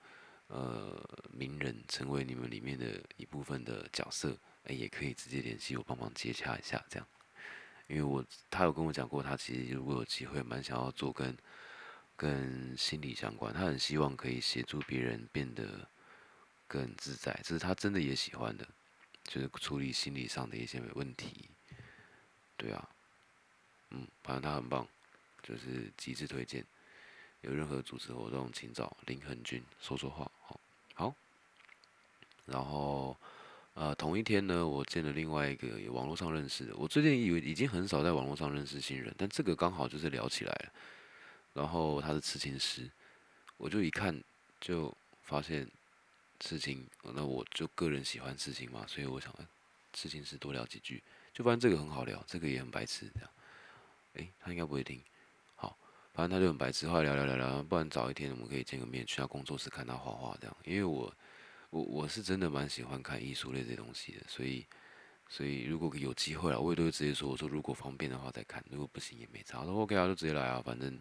[0.53, 7.07] 呃，名人成为你们里面的一部分的角色，哎，也可以直接联系我帮忙接洽一下，这样。
[7.87, 11.39] 因为我他有跟我讲过，他其实如果有机会，蛮想要做跟
[12.17, 15.89] 跟心理相关，他很希望可以协助别人变得
[16.67, 18.67] 更自在，这是他真的也喜欢的，
[19.23, 21.49] 就是处理心理上的一些问题。
[22.57, 22.91] 对啊，
[23.91, 24.85] 嗯，反正他很棒，
[25.45, 26.67] 就是极致推荐。
[27.43, 30.31] 有任何主持活动，请找林恒君说说话。
[30.43, 30.61] 好，
[30.95, 31.15] 好。
[32.47, 33.17] 然后，
[33.75, 36.77] 呃，同一天呢，我见了另外一个网络上认识的。
[36.77, 40.73] 我最近以为已经很少在网络上认识新人，但这个刚好就是聊起来了。
[41.55, 42.91] 然后他是刺青师，
[43.57, 44.23] 我就一看
[44.61, 45.67] 就发现
[46.41, 46.87] 刺青。
[47.03, 49.35] 那我就个人喜欢刺青嘛，所以我想
[49.93, 53.31] 刺青师多聊几句，就发现这个很好聊，这个也很白痴这样。
[54.15, 55.01] 诶，他应该不会听。
[56.13, 60.57] 反正他就很白痴，后来聊聊聊聊，不然早一天我们可以见个面，去他工作室看他画画这样。
[60.65, 61.13] 因为我，
[61.71, 64.67] 我我是真的蛮喜欢看艺术类这些东西的，所以，
[65.29, 69.61] 所以如果有机会啊，我也都会直接说，我说如果方便的话再看，如果不行也没差。
[69.61, 71.01] 我说 OK 啊，就直接来啊，反正，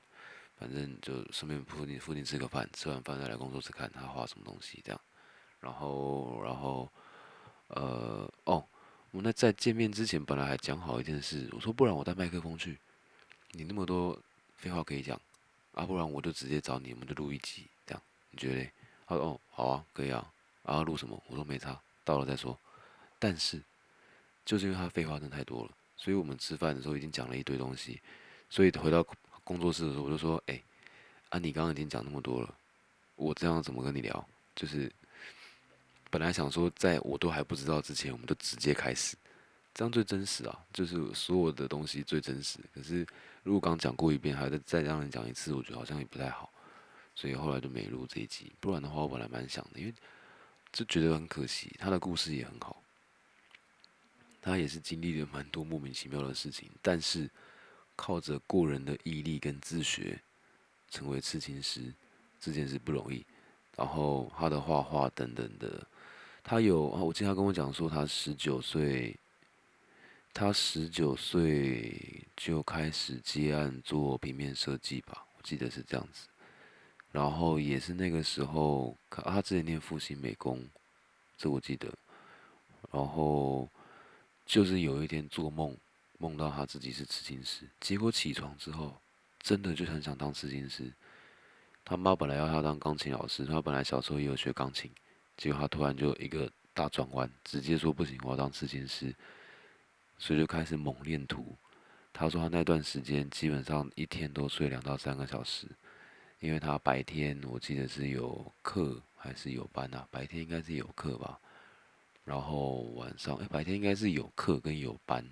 [0.55, 5.01] 反正就顺便附近附近吃个饭，吃完饭再来工作室看他画什么东西这样。
[5.59, 6.87] 然后，然后，
[7.67, 8.63] 呃，哦，
[9.11, 12.79] 我那在见面之前本来还讲好一件事，我说不然我带麦克风去，
[13.51, 14.17] 你那么多。
[14.59, 15.19] 废话可以讲，
[15.73, 18.69] 啊，不然我就直接找你我们就录一集，这样你觉得？
[19.07, 20.31] 他说哦，好啊，可以啊，
[20.63, 21.19] 然后录什么？
[21.27, 22.57] 我说没差，到了再说。
[23.17, 23.59] 但是，
[24.45, 27.99] 就是因为他废话真的太多了，所以我们吃饭的时候已经讲了一堆东西，
[28.49, 29.03] 所以回到
[29.43, 30.61] 工作室的时候，我就说：“哎，
[31.29, 32.53] 啊，你刚刚已经讲那么多了，
[33.15, 34.23] 我这样怎么跟你聊？
[34.55, 34.91] 就是
[36.11, 39.17] 本来想说，在我都还不知道之前，我们就直接开始，
[39.79, 42.59] 这样最真实啊，就是所有的东西最真实。
[42.75, 43.07] 可是
[43.43, 46.51] 如果刚讲过一遍，还再再让人讲一次，我觉得好像也不太好，
[47.15, 48.51] 所以后来就没录这一集。
[48.59, 49.93] 不然的话，我本来蛮想的，因为
[50.73, 52.83] 就觉得很可惜，他的故事也很好。”
[54.41, 57.29] 他也是经历了蛮多莫名其妙的事情，但是
[57.95, 60.19] 靠着过人的毅力跟自学，
[60.89, 61.93] 成为刺青师
[62.41, 63.25] 这件事不容易。
[63.77, 65.87] 然后他的画画等等的，
[66.43, 69.17] 他有啊我记得他跟我讲说，他十九岁，
[70.33, 76.27] 他十九岁就开始接案做平面设计吧，我记得是这样子。
[77.11, 80.67] 然后也是那个时候，他之前念复兴美工，
[81.37, 81.93] 这我记得。
[82.91, 83.69] 然后。
[84.45, 85.77] 就是有一天做梦，
[86.17, 88.99] 梦到他自己是刺青师，结果起床之后，
[89.43, 90.91] 真的就很想当刺青师。
[91.85, 94.89] 他妈本来要他当钢琴老师，他本来小时候也有学钢琴，
[95.37, 99.13] 结果他突然就一个大转弯，直接说不行，我要当刺青师，
[100.19, 101.57] 所以就开始猛练图。
[102.13, 105.65] 他说他那段时间基本上一天都睡两到三个小时，
[106.39, 110.07] 因为他白天我记得是有课还是有班啊？
[110.11, 111.39] 白天应该是有课吧。
[112.25, 115.25] 然后晚上，哎，白天应该是有课跟有班，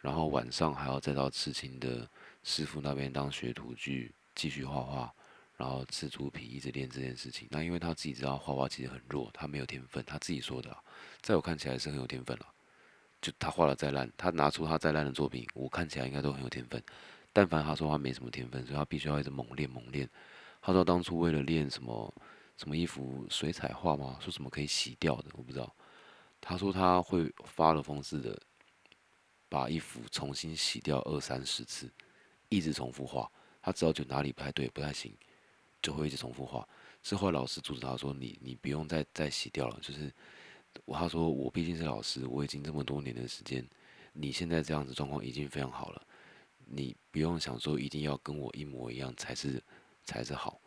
[0.00, 2.08] 然后晚上还要再到刺青的
[2.42, 5.14] 师傅那边当学徒去继续画画，
[5.56, 7.46] 然后吃猪皮一直练这件事情。
[7.50, 10.76] 那因为他自己知道画画其实很弱，他没有天分，他自己说的，
[11.20, 12.46] 在我看起来是很有天分了。
[13.22, 16.82] 就他画的再烂，他拿出他再烂的作品，我看起来应该都很有天分。
[17.32, 20.06] 但凡他说他没什么天分，所以他必须要一直猛练猛练。
[20.60, 22.12] 他说当初为了练什么
[22.58, 24.18] 什么衣服水彩画吗？
[24.20, 25.74] 说什么可以洗掉的，我不知道。
[26.40, 28.36] 他说他会发了疯似的
[29.48, 31.90] 把衣服重新洗掉二三十次，
[32.48, 33.30] 一直重复画。
[33.62, 35.16] 他只要觉得哪里不太对、不太行，
[35.80, 36.68] 就会一直重复画。
[37.00, 40.12] 之后老师阻止他说：“你你不用再再洗掉了。”就是
[40.86, 43.66] 他说我毕竟是老师，我已经这么多年的时间，
[44.12, 46.06] 你现在这样子状况已经非常好了，
[46.66, 49.62] 你不用想说一定要跟我一模一样才是
[50.04, 50.60] 才是好。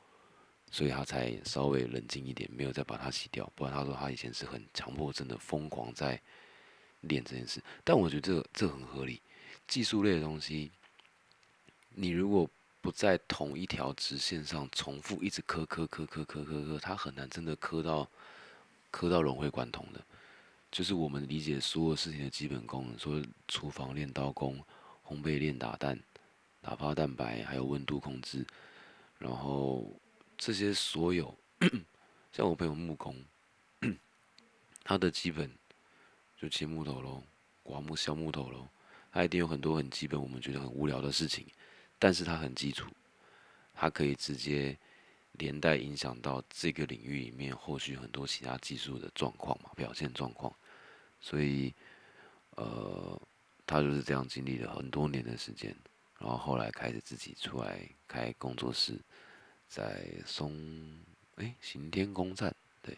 [0.72, 3.50] 所以他才稍微冷静一点，没有再把它洗掉。
[3.56, 6.20] 不然他说他以前是很强迫症的，疯狂在
[7.02, 7.64] 练这件事。
[7.84, 9.22] 但我觉得这这很合理。
[9.68, 10.72] 技术类的东西，
[11.90, 12.50] 你如果
[12.82, 18.10] 不在同一条直线上重复一直磕磕磕磕磕磕磕，他很难真的磕到
[18.96, 20.00] 磕到融会贯通的。
[20.72, 24.58] 就是我们理解所有事情的基本功能，说厨房练刀工，
[25.04, 26.00] 烘焙练打蛋，
[26.62, 28.46] 打发蛋白，还有温度控制，
[29.20, 29.92] 然后。
[30.38, 31.34] 这些所有，
[32.34, 33.16] 像我朋友木工，
[34.84, 35.50] 他的基本
[36.38, 37.24] 就切木头喽，
[37.64, 38.68] 刮木削木头喽，
[39.14, 41.48] 他一定有很多很基本我们觉得很无聊的事情，
[41.98, 42.92] 但是他很基础，
[43.74, 44.78] 他可以直接
[45.38, 50.54] 连带影响到这个领域里面后续很多其他技术的状况嘛，表现状况，
[51.20, 51.74] 所以，
[52.52, 53.20] 呃，
[53.66, 55.76] 他就是这样经历了很多年的时间，
[56.20, 59.00] 然后后来开始自己出来开工作室。
[59.68, 60.54] 在松
[61.38, 62.96] 哎行天宫站对，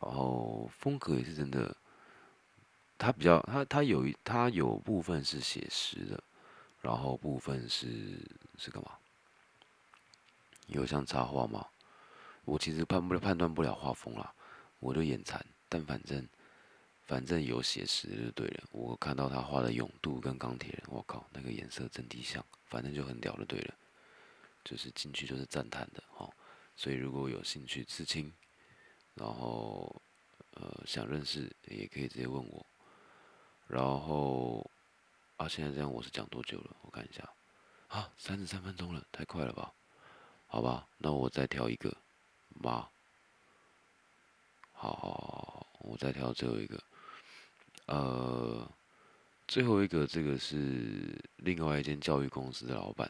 [0.00, 1.76] 然后风格也是真的，
[2.96, 6.22] 他比较他他有他有部分是写实的，
[6.80, 8.18] 然后部分是
[8.56, 8.92] 是干嘛？
[10.70, 11.66] 有像插画吗？
[12.44, 14.34] 我其实判不判断不了画风啦，
[14.78, 16.26] 我就眼馋，但反正
[17.06, 18.64] 反正有写实就对了。
[18.72, 23.74] 我看到他画的勇度跟钢铁人，我靠，那个颜色真的像，反正就很屌就对了。
[24.64, 26.28] 就是进去就是赞叹的哈，
[26.76, 28.32] 所以如果有兴趣刺青，
[29.14, 30.02] 然后
[30.54, 32.66] 呃想认识也可以直接问我，
[33.66, 34.68] 然后
[35.36, 36.76] 啊现在这样我是讲多久了？
[36.82, 37.28] 我看一下，
[37.88, 39.72] 啊三十三分钟了，太快了吧？
[40.52, 41.96] 好吧，那我再挑一个，
[42.60, 42.84] 妈，
[44.72, 46.82] 好好好，我再挑最后一个，
[47.86, 48.68] 呃
[49.46, 53.08] 最后一个这个是另外一间教育公司的老板。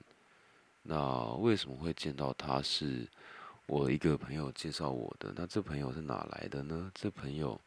[0.82, 2.60] 那为什么会见到他？
[2.60, 3.08] 是
[3.64, 5.32] 我一个朋友介绍我的。
[5.34, 6.92] 那这朋友是哪来的呢？
[6.94, 7.58] 这朋友，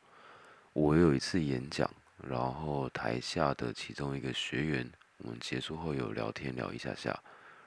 [0.73, 7.19] 我有一次演讲，然后台下的其中一个学员，我们结束后有聊天聊一下下，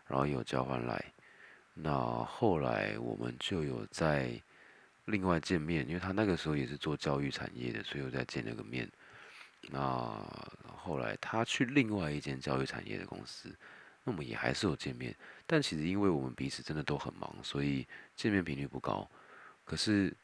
[0.07, 1.05] 然后有交换来。
[1.79, 4.41] 那后来我们就有在
[5.05, 8.91] 另外见面，因为他那个时候也是做教育产业的，所以我再见了个面。
[9.69, 9.79] 那
[10.77, 13.55] 后来他去另外一间教育产业的公司。
[14.09, 15.13] 那么也还是有见面，
[15.49, 19.05] 但其实因为我们彼此真的都很忙，所以见面频率不高。
[19.65, 20.17] 可是，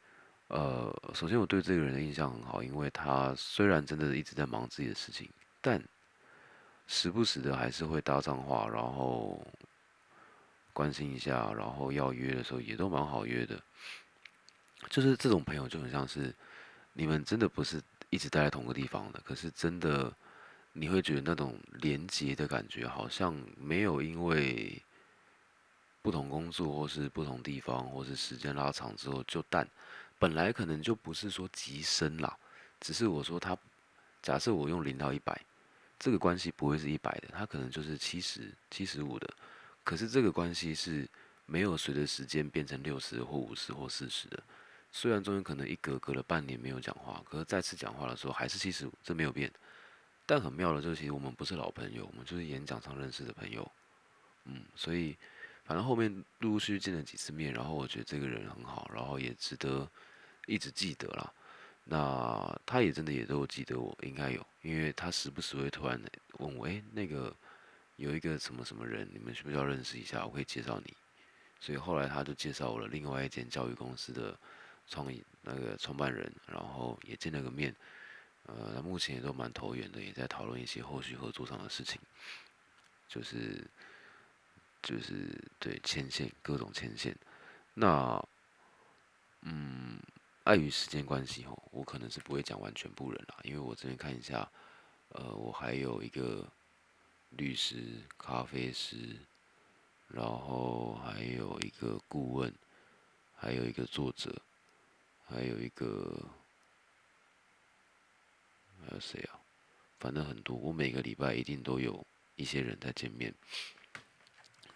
[0.47, 5.29] 呃，首先我对这个人的印象很好，因为他虽然真的一直在忙自己的事情，
[5.61, 5.83] 但
[6.87, 9.45] 时不时的还是会搭上话，然后
[10.73, 13.61] 关心一下，然后要约的时候也都蛮好约的。
[14.91, 16.35] 就是这种朋友就很像是
[16.93, 20.13] 你们真的不是一直待在同个地方的，可是真的
[20.73, 24.83] 你会觉得那种连接的感觉好像没有因为
[26.03, 29.69] 不同工作或是不同地方或是时间拉长之后就淡，
[30.19, 32.37] 本来可能就不是说极深啦，
[32.81, 33.57] 只是我说他
[34.21, 35.41] 假设我用零到一百，
[35.99, 39.29] 这个关系不会是一百的，它可能就是七十七十五的，
[39.85, 41.09] 可是这个关系是
[41.47, 44.43] 没有随着时间变成六十或五十或四十的。
[44.91, 49.51] 虽然中间可能一隔隔了半年没有讲话，可是再次讲话的时候还是七十五，这没有变。
[50.27, 53.71] 但很妙的就是，其实我们不是老朋友，我们就是演讲上认识的朋友。
[54.45, 55.17] 嗯，所以
[55.65, 59.91] 反正后面陆陆续续见了几次面，然后我觉得这个人很好，然后也值得
[60.47, 61.33] 一直记得啦。
[61.85, 66.01] 那他也真的也都记得我，应该有，因为他时不时会突然
[66.39, 67.35] 问我，哎，那个
[68.03, 70.27] 有一个什么什么人，你们需不需要认识一下？
[70.27, 70.95] 我可以介绍你。
[71.61, 74.39] 所以后来他就介绍我了另外一间教育公司的。
[74.89, 77.75] 创意那个创办人，然后也见了个面，
[78.47, 82.01] 呃，目前也都蛮投缘的，也在讨论一些后续合作上的事情，
[83.09, 83.65] 就是
[84.83, 87.17] 就是对牵线各种牵线，
[87.73, 88.21] 那
[89.43, 89.99] 嗯，
[90.43, 94.47] 碍于时间关系吼，我可能是不会讲完全部人啦，因为我这边看一下，
[95.11, 96.47] 呃，我还有一个
[97.37, 97.77] 律师、
[98.17, 99.17] 咖啡师，
[100.09, 102.53] 然后还有一个顾问，
[103.35, 104.43] 还有一个作者。
[105.25, 106.29] 还有一个，
[108.85, 109.41] 还有谁啊？
[109.99, 112.05] 反正很多，我每个礼拜一定都有
[112.37, 113.33] 一些人在见面。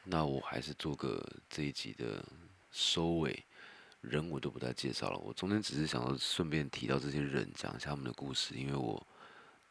[0.05, 2.25] 那我还是做个这一集的
[2.73, 3.45] 收尾，
[4.01, 5.19] 人我就不再介绍了。
[5.19, 9.07] 我中间只是想要顺便提到这些人，讲一下他们的故事，因为我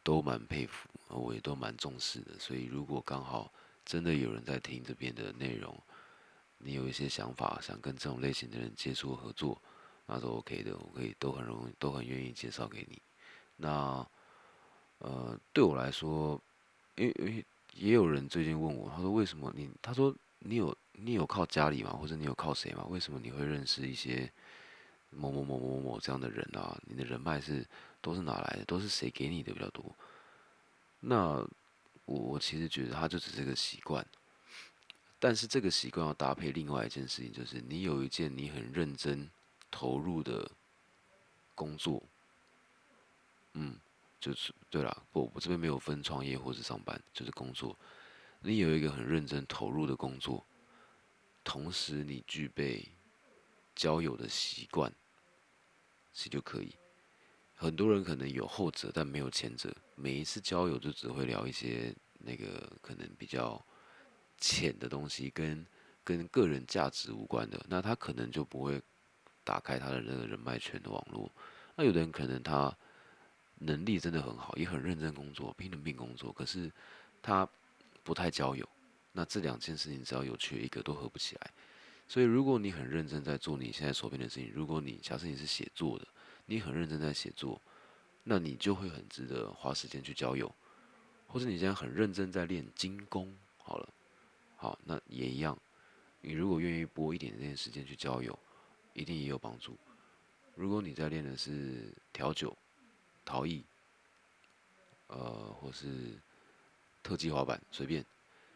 [0.06, 2.38] 都蛮佩服，我也都蛮重视的。
[2.38, 3.52] 所以如果刚好
[3.84, 5.76] 真的有人在听这边的内容，
[6.58, 9.60] 你有一些想法，想跟这种类型的人接触合作。
[10.06, 13.02] 那都 OK 的，我可以都很容易，都很愿意介绍给你。
[13.56, 14.06] 那
[14.98, 16.40] 呃，对我来说，
[16.94, 17.44] 因为因为
[17.74, 19.68] 也有人最近问我，他说为什么你？
[19.82, 21.90] 他说你有你有靠家里吗？
[21.90, 22.86] 或者你有靠谁吗？
[22.88, 24.32] 为什么你会认识一些
[25.10, 26.80] 某某某某某这样的人啊？
[26.84, 27.66] 你的人脉是
[28.06, 28.64] 都是哪来的？
[28.64, 29.84] 都是谁给你的比较多？
[31.00, 31.44] 那
[32.04, 34.06] 我我其实觉得他就只是个习惯，
[35.18, 39.28] 但是这个习惯要搭配另外一件事情，就是你有一件你很认真。
[39.68, 40.48] 投入的
[41.54, 42.02] 工作，
[43.52, 43.78] 嗯，
[44.18, 47.76] 就是对了，不，我这边没有分创业或者上班，就是工作。
[48.40, 50.46] 你有一个很认真投入的工作，
[51.44, 52.88] 同时你具备
[53.74, 54.90] 交友的习惯，
[56.14, 56.74] 其实就可以。
[57.56, 59.74] 很多人可能有后者，但没有前者。
[59.96, 63.60] 每一次交友就只会聊一些那个可能比较
[64.38, 65.66] 浅的东西，跟
[66.04, 68.80] 跟个人价值无关的，那他可能就不会。
[69.46, 71.30] 打开他的那个人脉圈的网络，
[71.76, 72.76] 那有的人可能他
[73.58, 76.68] 能力真的很好，也很认真工作，拼了命工作，可是
[77.22, 77.48] 他
[78.02, 78.68] 不太交友。
[79.12, 81.52] 那这两件事情只要有缺一个都合不起来。
[82.08, 86.04] 所以如果你很认真在做你现在手边的事情，如果你假设你是写作的，
[86.46, 87.60] 你很认真在写作，
[88.24, 90.50] 那你就会很值得花时间去交友。
[91.26, 93.88] 或者你现在很认真在练精功，好了，
[94.56, 95.58] 好，那也一样。
[96.20, 98.36] 你如果愿意拨一点点时间去交友。
[98.98, 99.76] 一定也有帮助。
[100.54, 102.56] 如果你在练的是调酒、
[103.26, 103.62] 陶艺，
[105.08, 106.18] 呃，或是
[107.02, 108.02] 特技滑板，随便，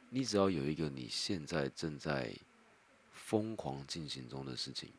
[0.09, 2.35] 你只要有一个你现在正在
[3.13, 4.91] 疯狂进行中的事情，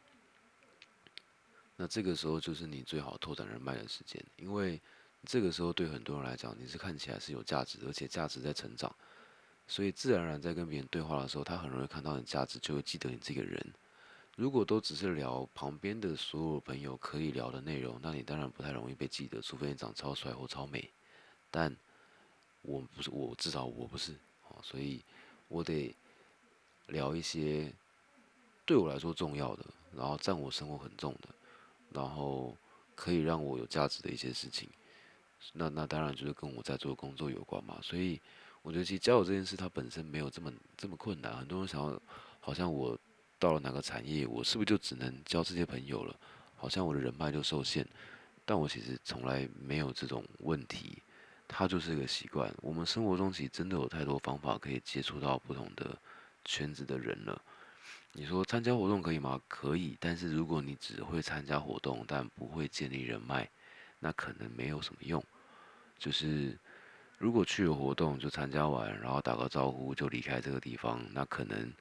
[1.81, 4.79] 那这个时候就是你最好拓展人脉的时间，因为
[5.25, 8.95] 这个时候对很多人来讲，你是看起来是有价值，而且价值在成长，
[9.67, 13.73] 所以自然而然在跟别人对话的时候，他很容易看到你价值，就会记得你这个人。
[14.35, 20.87] 如果都只是聊旁边的所有朋友可以聊的内容，那你当然不太容易被记得，除非你长超帅或超美。
[21.49, 21.75] 但
[22.61, 24.13] 我不是，我至少我不是，
[24.61, 25.03] 所以
[25.47, 25.95] 我得
[26.89, 27.73] 聊一些
[28.67, 29.65] 对我来说重要的，
[29.95, 31.29] 然后占我生活很重的，
[31.93, 32.57] 然后
[32.95, 34.69] 可以让我有价值的一些事情。
[35.53, 37.79] 那那当然就是跟我在做工作有关嘛。
[37.81, 38.21] 所以
[38.61, 41.35] 我觉得其实交友这件事它本身没有这么这么困难。
[41.37, 42.01] 很多人想要，
[42.39, 42.97] 好像我。
[43.41, 46.15] 到了哪个产业，我是不是就只能交这些朋友了？
[46.55, 47.83] 好像我的人脉就受限。
[48.45, 51.01] 但我其实从来没有这种问题，
[51.47, 52.53] 它就是一个习惯。
[52.61, 55.97] 我们生活中其实真的有太多方法可以接触到不同的
[56.45, 57.41] 圈子的人了。
[58.13, 59.41] 你说参加活动可以吗？
[59.47, 59.97] 可以。
[59.99, 63.49] 但是如果你只会参加活动，但不会建立人脉，
[63.99, 65.23] 那可能没有什么用。
[65.97, 66.57] 就是
[67.17, 71.71] 如果去了活动就参加完，然后打个招呼就离开这个地方，那可能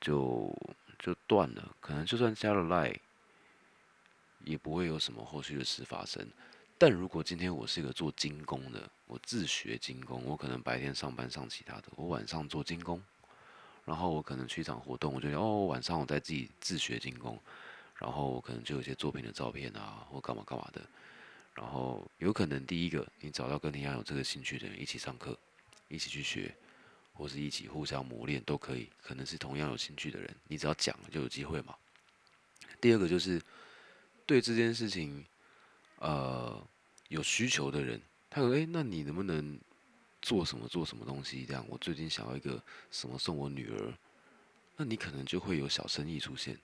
[0.00, 0.52] 就
[0.98, 1.76] 就断了。
[1.80, 2.98] 可能就算加了赖
[4.44, 6.26] 也不会有什么后续的事发生。
[6.76, 13.00] 但如果今天我是一个做精工的，我自学精工，我可能白天上班上其他的，我晚上做精工，
[13.84, 17.38] 然后我可能去一场活动，我就哦晚上我在自己自学精工，
[17.96, 20.80] 然后我可能就有些作品的照片啊，或干嘛干嘛的。
[21.54, 25.38] 然后有可能第一个，你找到跟你一样有这个兴趣的人一起上课，
[25.88, 26.52] 一起去学，
[27.12, 28.88] 或是一起互相磨练都可以。
[29.00, 31.76] 可能是同样有兴趣的人，你只要讲就有机会嘛。
[32.80, 33.40] 第二个就是
[34.26, 35.24] 对这件事情，
[36.00, 36.60] 呃，
[37.08, 39.56] 有需求的人，他说：“哎，那你能不能
[40.24, 41.44] 做什么做什么东西？
[41.44, 42.60] 这样我最近想要一个
[42.90, 43.92] 什么送我女儿，
[44.74, 46.58] 那你可能就会有小生意出现。”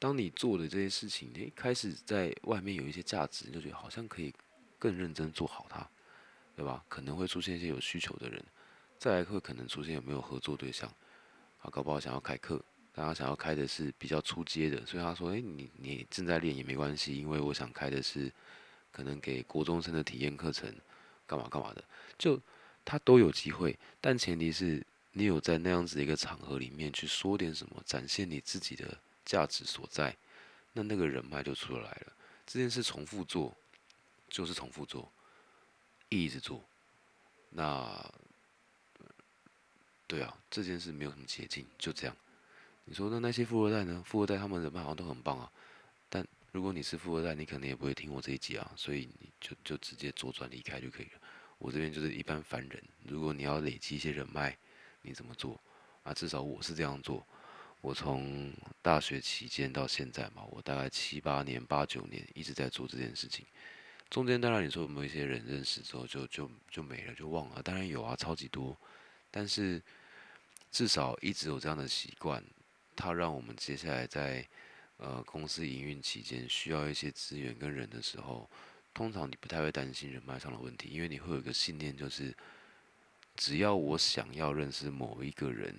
[0.00, 4.32] 当你做的这些事情，诶，开始在外面有一些价值，就觉得好像可以
[4.78, 5.86] 更认真做好它，
[6.56, 6.82] 对吧？
[6.88, 8.42] 可能会出现一些有需求的人，
[8.98, 10.88] 再来会可能出现有没有合作对象，
[11.60, 18.32] 啊，搞不好想要开课，大家想要开的是比较出街的，所以他说，诶，你你正在练也没关系，因为我想开的是
[18.90, 20.74] 可能给国中生的体验课程，
[21.26, 21.82] 干嘛干嘛的，
[22.18, 22.38] 就
[22.84, 28.98] 他都有机会，但前提是你有在那样子的一个场合里面去说点什么，展现你自己的。
[29.24, 30.14] 价值所在，
[30.74, 32.12] 那那个人脉就出来了。
[32.46, 33.56] 这件事重复做，
[34.28, 35.10] 就是重复做，
[36.10, 36.62] 一直做。
[37.48, 38.12] 那，
[40.06, 42.14] 对啊，这件事没有什么捷径，就这样。
[42.84, 44.02] 你说那那些富二代呢？
[44.04, 45.50] 富二代他们人脉好像都很棒啊。
[46.10, 46.22] 但
[46.52, 51.20] 如果你是富二代，你可能也不会听我这一集啊，所以你就就直接左转离开就可以了。
[51.64, 52.82] 我这边就是一般凡人。
[53.04, 54.54] 如果你要累积一些人脉，
[55.00, 55.58] 你怎么做？
[56.02, 57.26] 啊，至少我是这样做。
[57.80, 58.52] 我从
[58.82, 63.46] 大学期间到现在嘛，我大概七八年、八九年一直在做这件事情。
[64.10, 67.62] 中间当然你说有没有一些人认识之后就就就没了，就忘了？
[67.62, 68.76] 当然有啊，超级多。
[69.30, 69.82] 但是
[70.70, 72.44] 至少一直有这样的习惯，
[72.94, 74.46] 它让我们接下来在
[74.98, 78.48] 呃公司营运期间需要一些资源跟人的时候，
[78.94, 82.34] 通常你不太会担心人脉上的问题，因为你会有一个信念，就是
[83.36, 85.78] 只要我想要认识某一个人。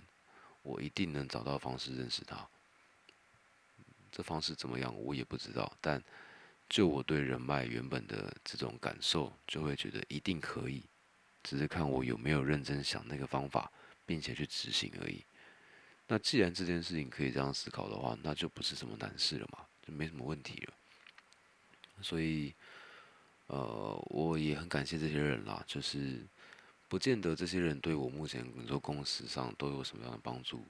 [0.68, 2.44] 我一定能找到方式认识他，
[4.12, 6.04] 这方式怎么样我也不知道，但
[6.68, 10.82] 就我对人脉原本的这种感受，就会觉得一定可以，
[11.44, 13.72] 只是看我有没有认真想那个方法，
[14.08, 15.24] 并且去执行而已。
[16.08, 20.74] 那既然这件事情可以这样思考的话，那就不是什么难事了嘛，就没什么问题了。
[22.02, 22.52] 所以，
[23.48, 26.26] 呃，我也很感谢这些人啦，就是。
[26.88, 30.64] 不见得这些人对我目前工作公司上都有什么样的帮助，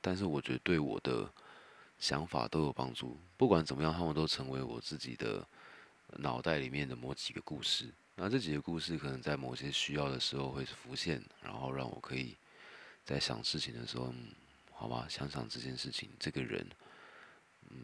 [0.00, 1.28] 但是我觉得对我的
[1.98, 3.18] 想法都有帮助。
[3.36, 5.44] 不管怎么样，他们都成为我自己的
[6.18, 7.92] 脑袋里面的某几个故事。
[8.14, 12.36] 那这几个故事可能在某些需要的时候会浮现，然后让我可以
[13.04, 14.14] 在想事情的时候，
[14.72, 16.64] 好吧，想想这件事情，这个人，
[17.70, 17.78] 嗯，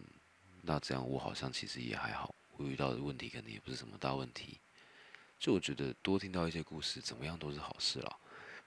[0.62, 4.58] 那这样我好像其实也还好，我遇到的问题可能也不是什么大问题。
[5.38, 8.16] 就我觉得多听到一些故事，怎么样都是好事啦。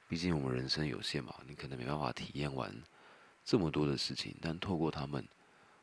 [0.08, 2.76] 毕竟我们人生有限嘛，你可能没办法体验完
[3.44, 5.26] 这么多的事情，但透过他们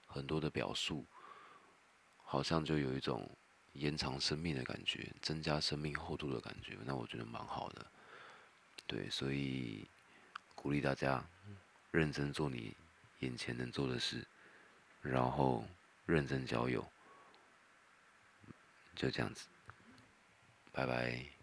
[0.07, 1.05] 很多的表述，
[2.23, 3.29] 好像就有一种
[3.73, 6.77] 延长生命的感觉，增加生命厚度的感觉。
[6.85, 7.87] 那我觉得蛮好的。
[8.87, 9.87] 对，所以
[10.55, 11.25] 鼓励大家
[11.91, 12.77] 认真做你
[13.21, 14.27] 眼前能做的事，
[15.01, 15.65] 然后
[16.05, 16.87] 认真交友，
[18.95, 19.47] 就这样子。
[20.72, 21.41] 拜拜。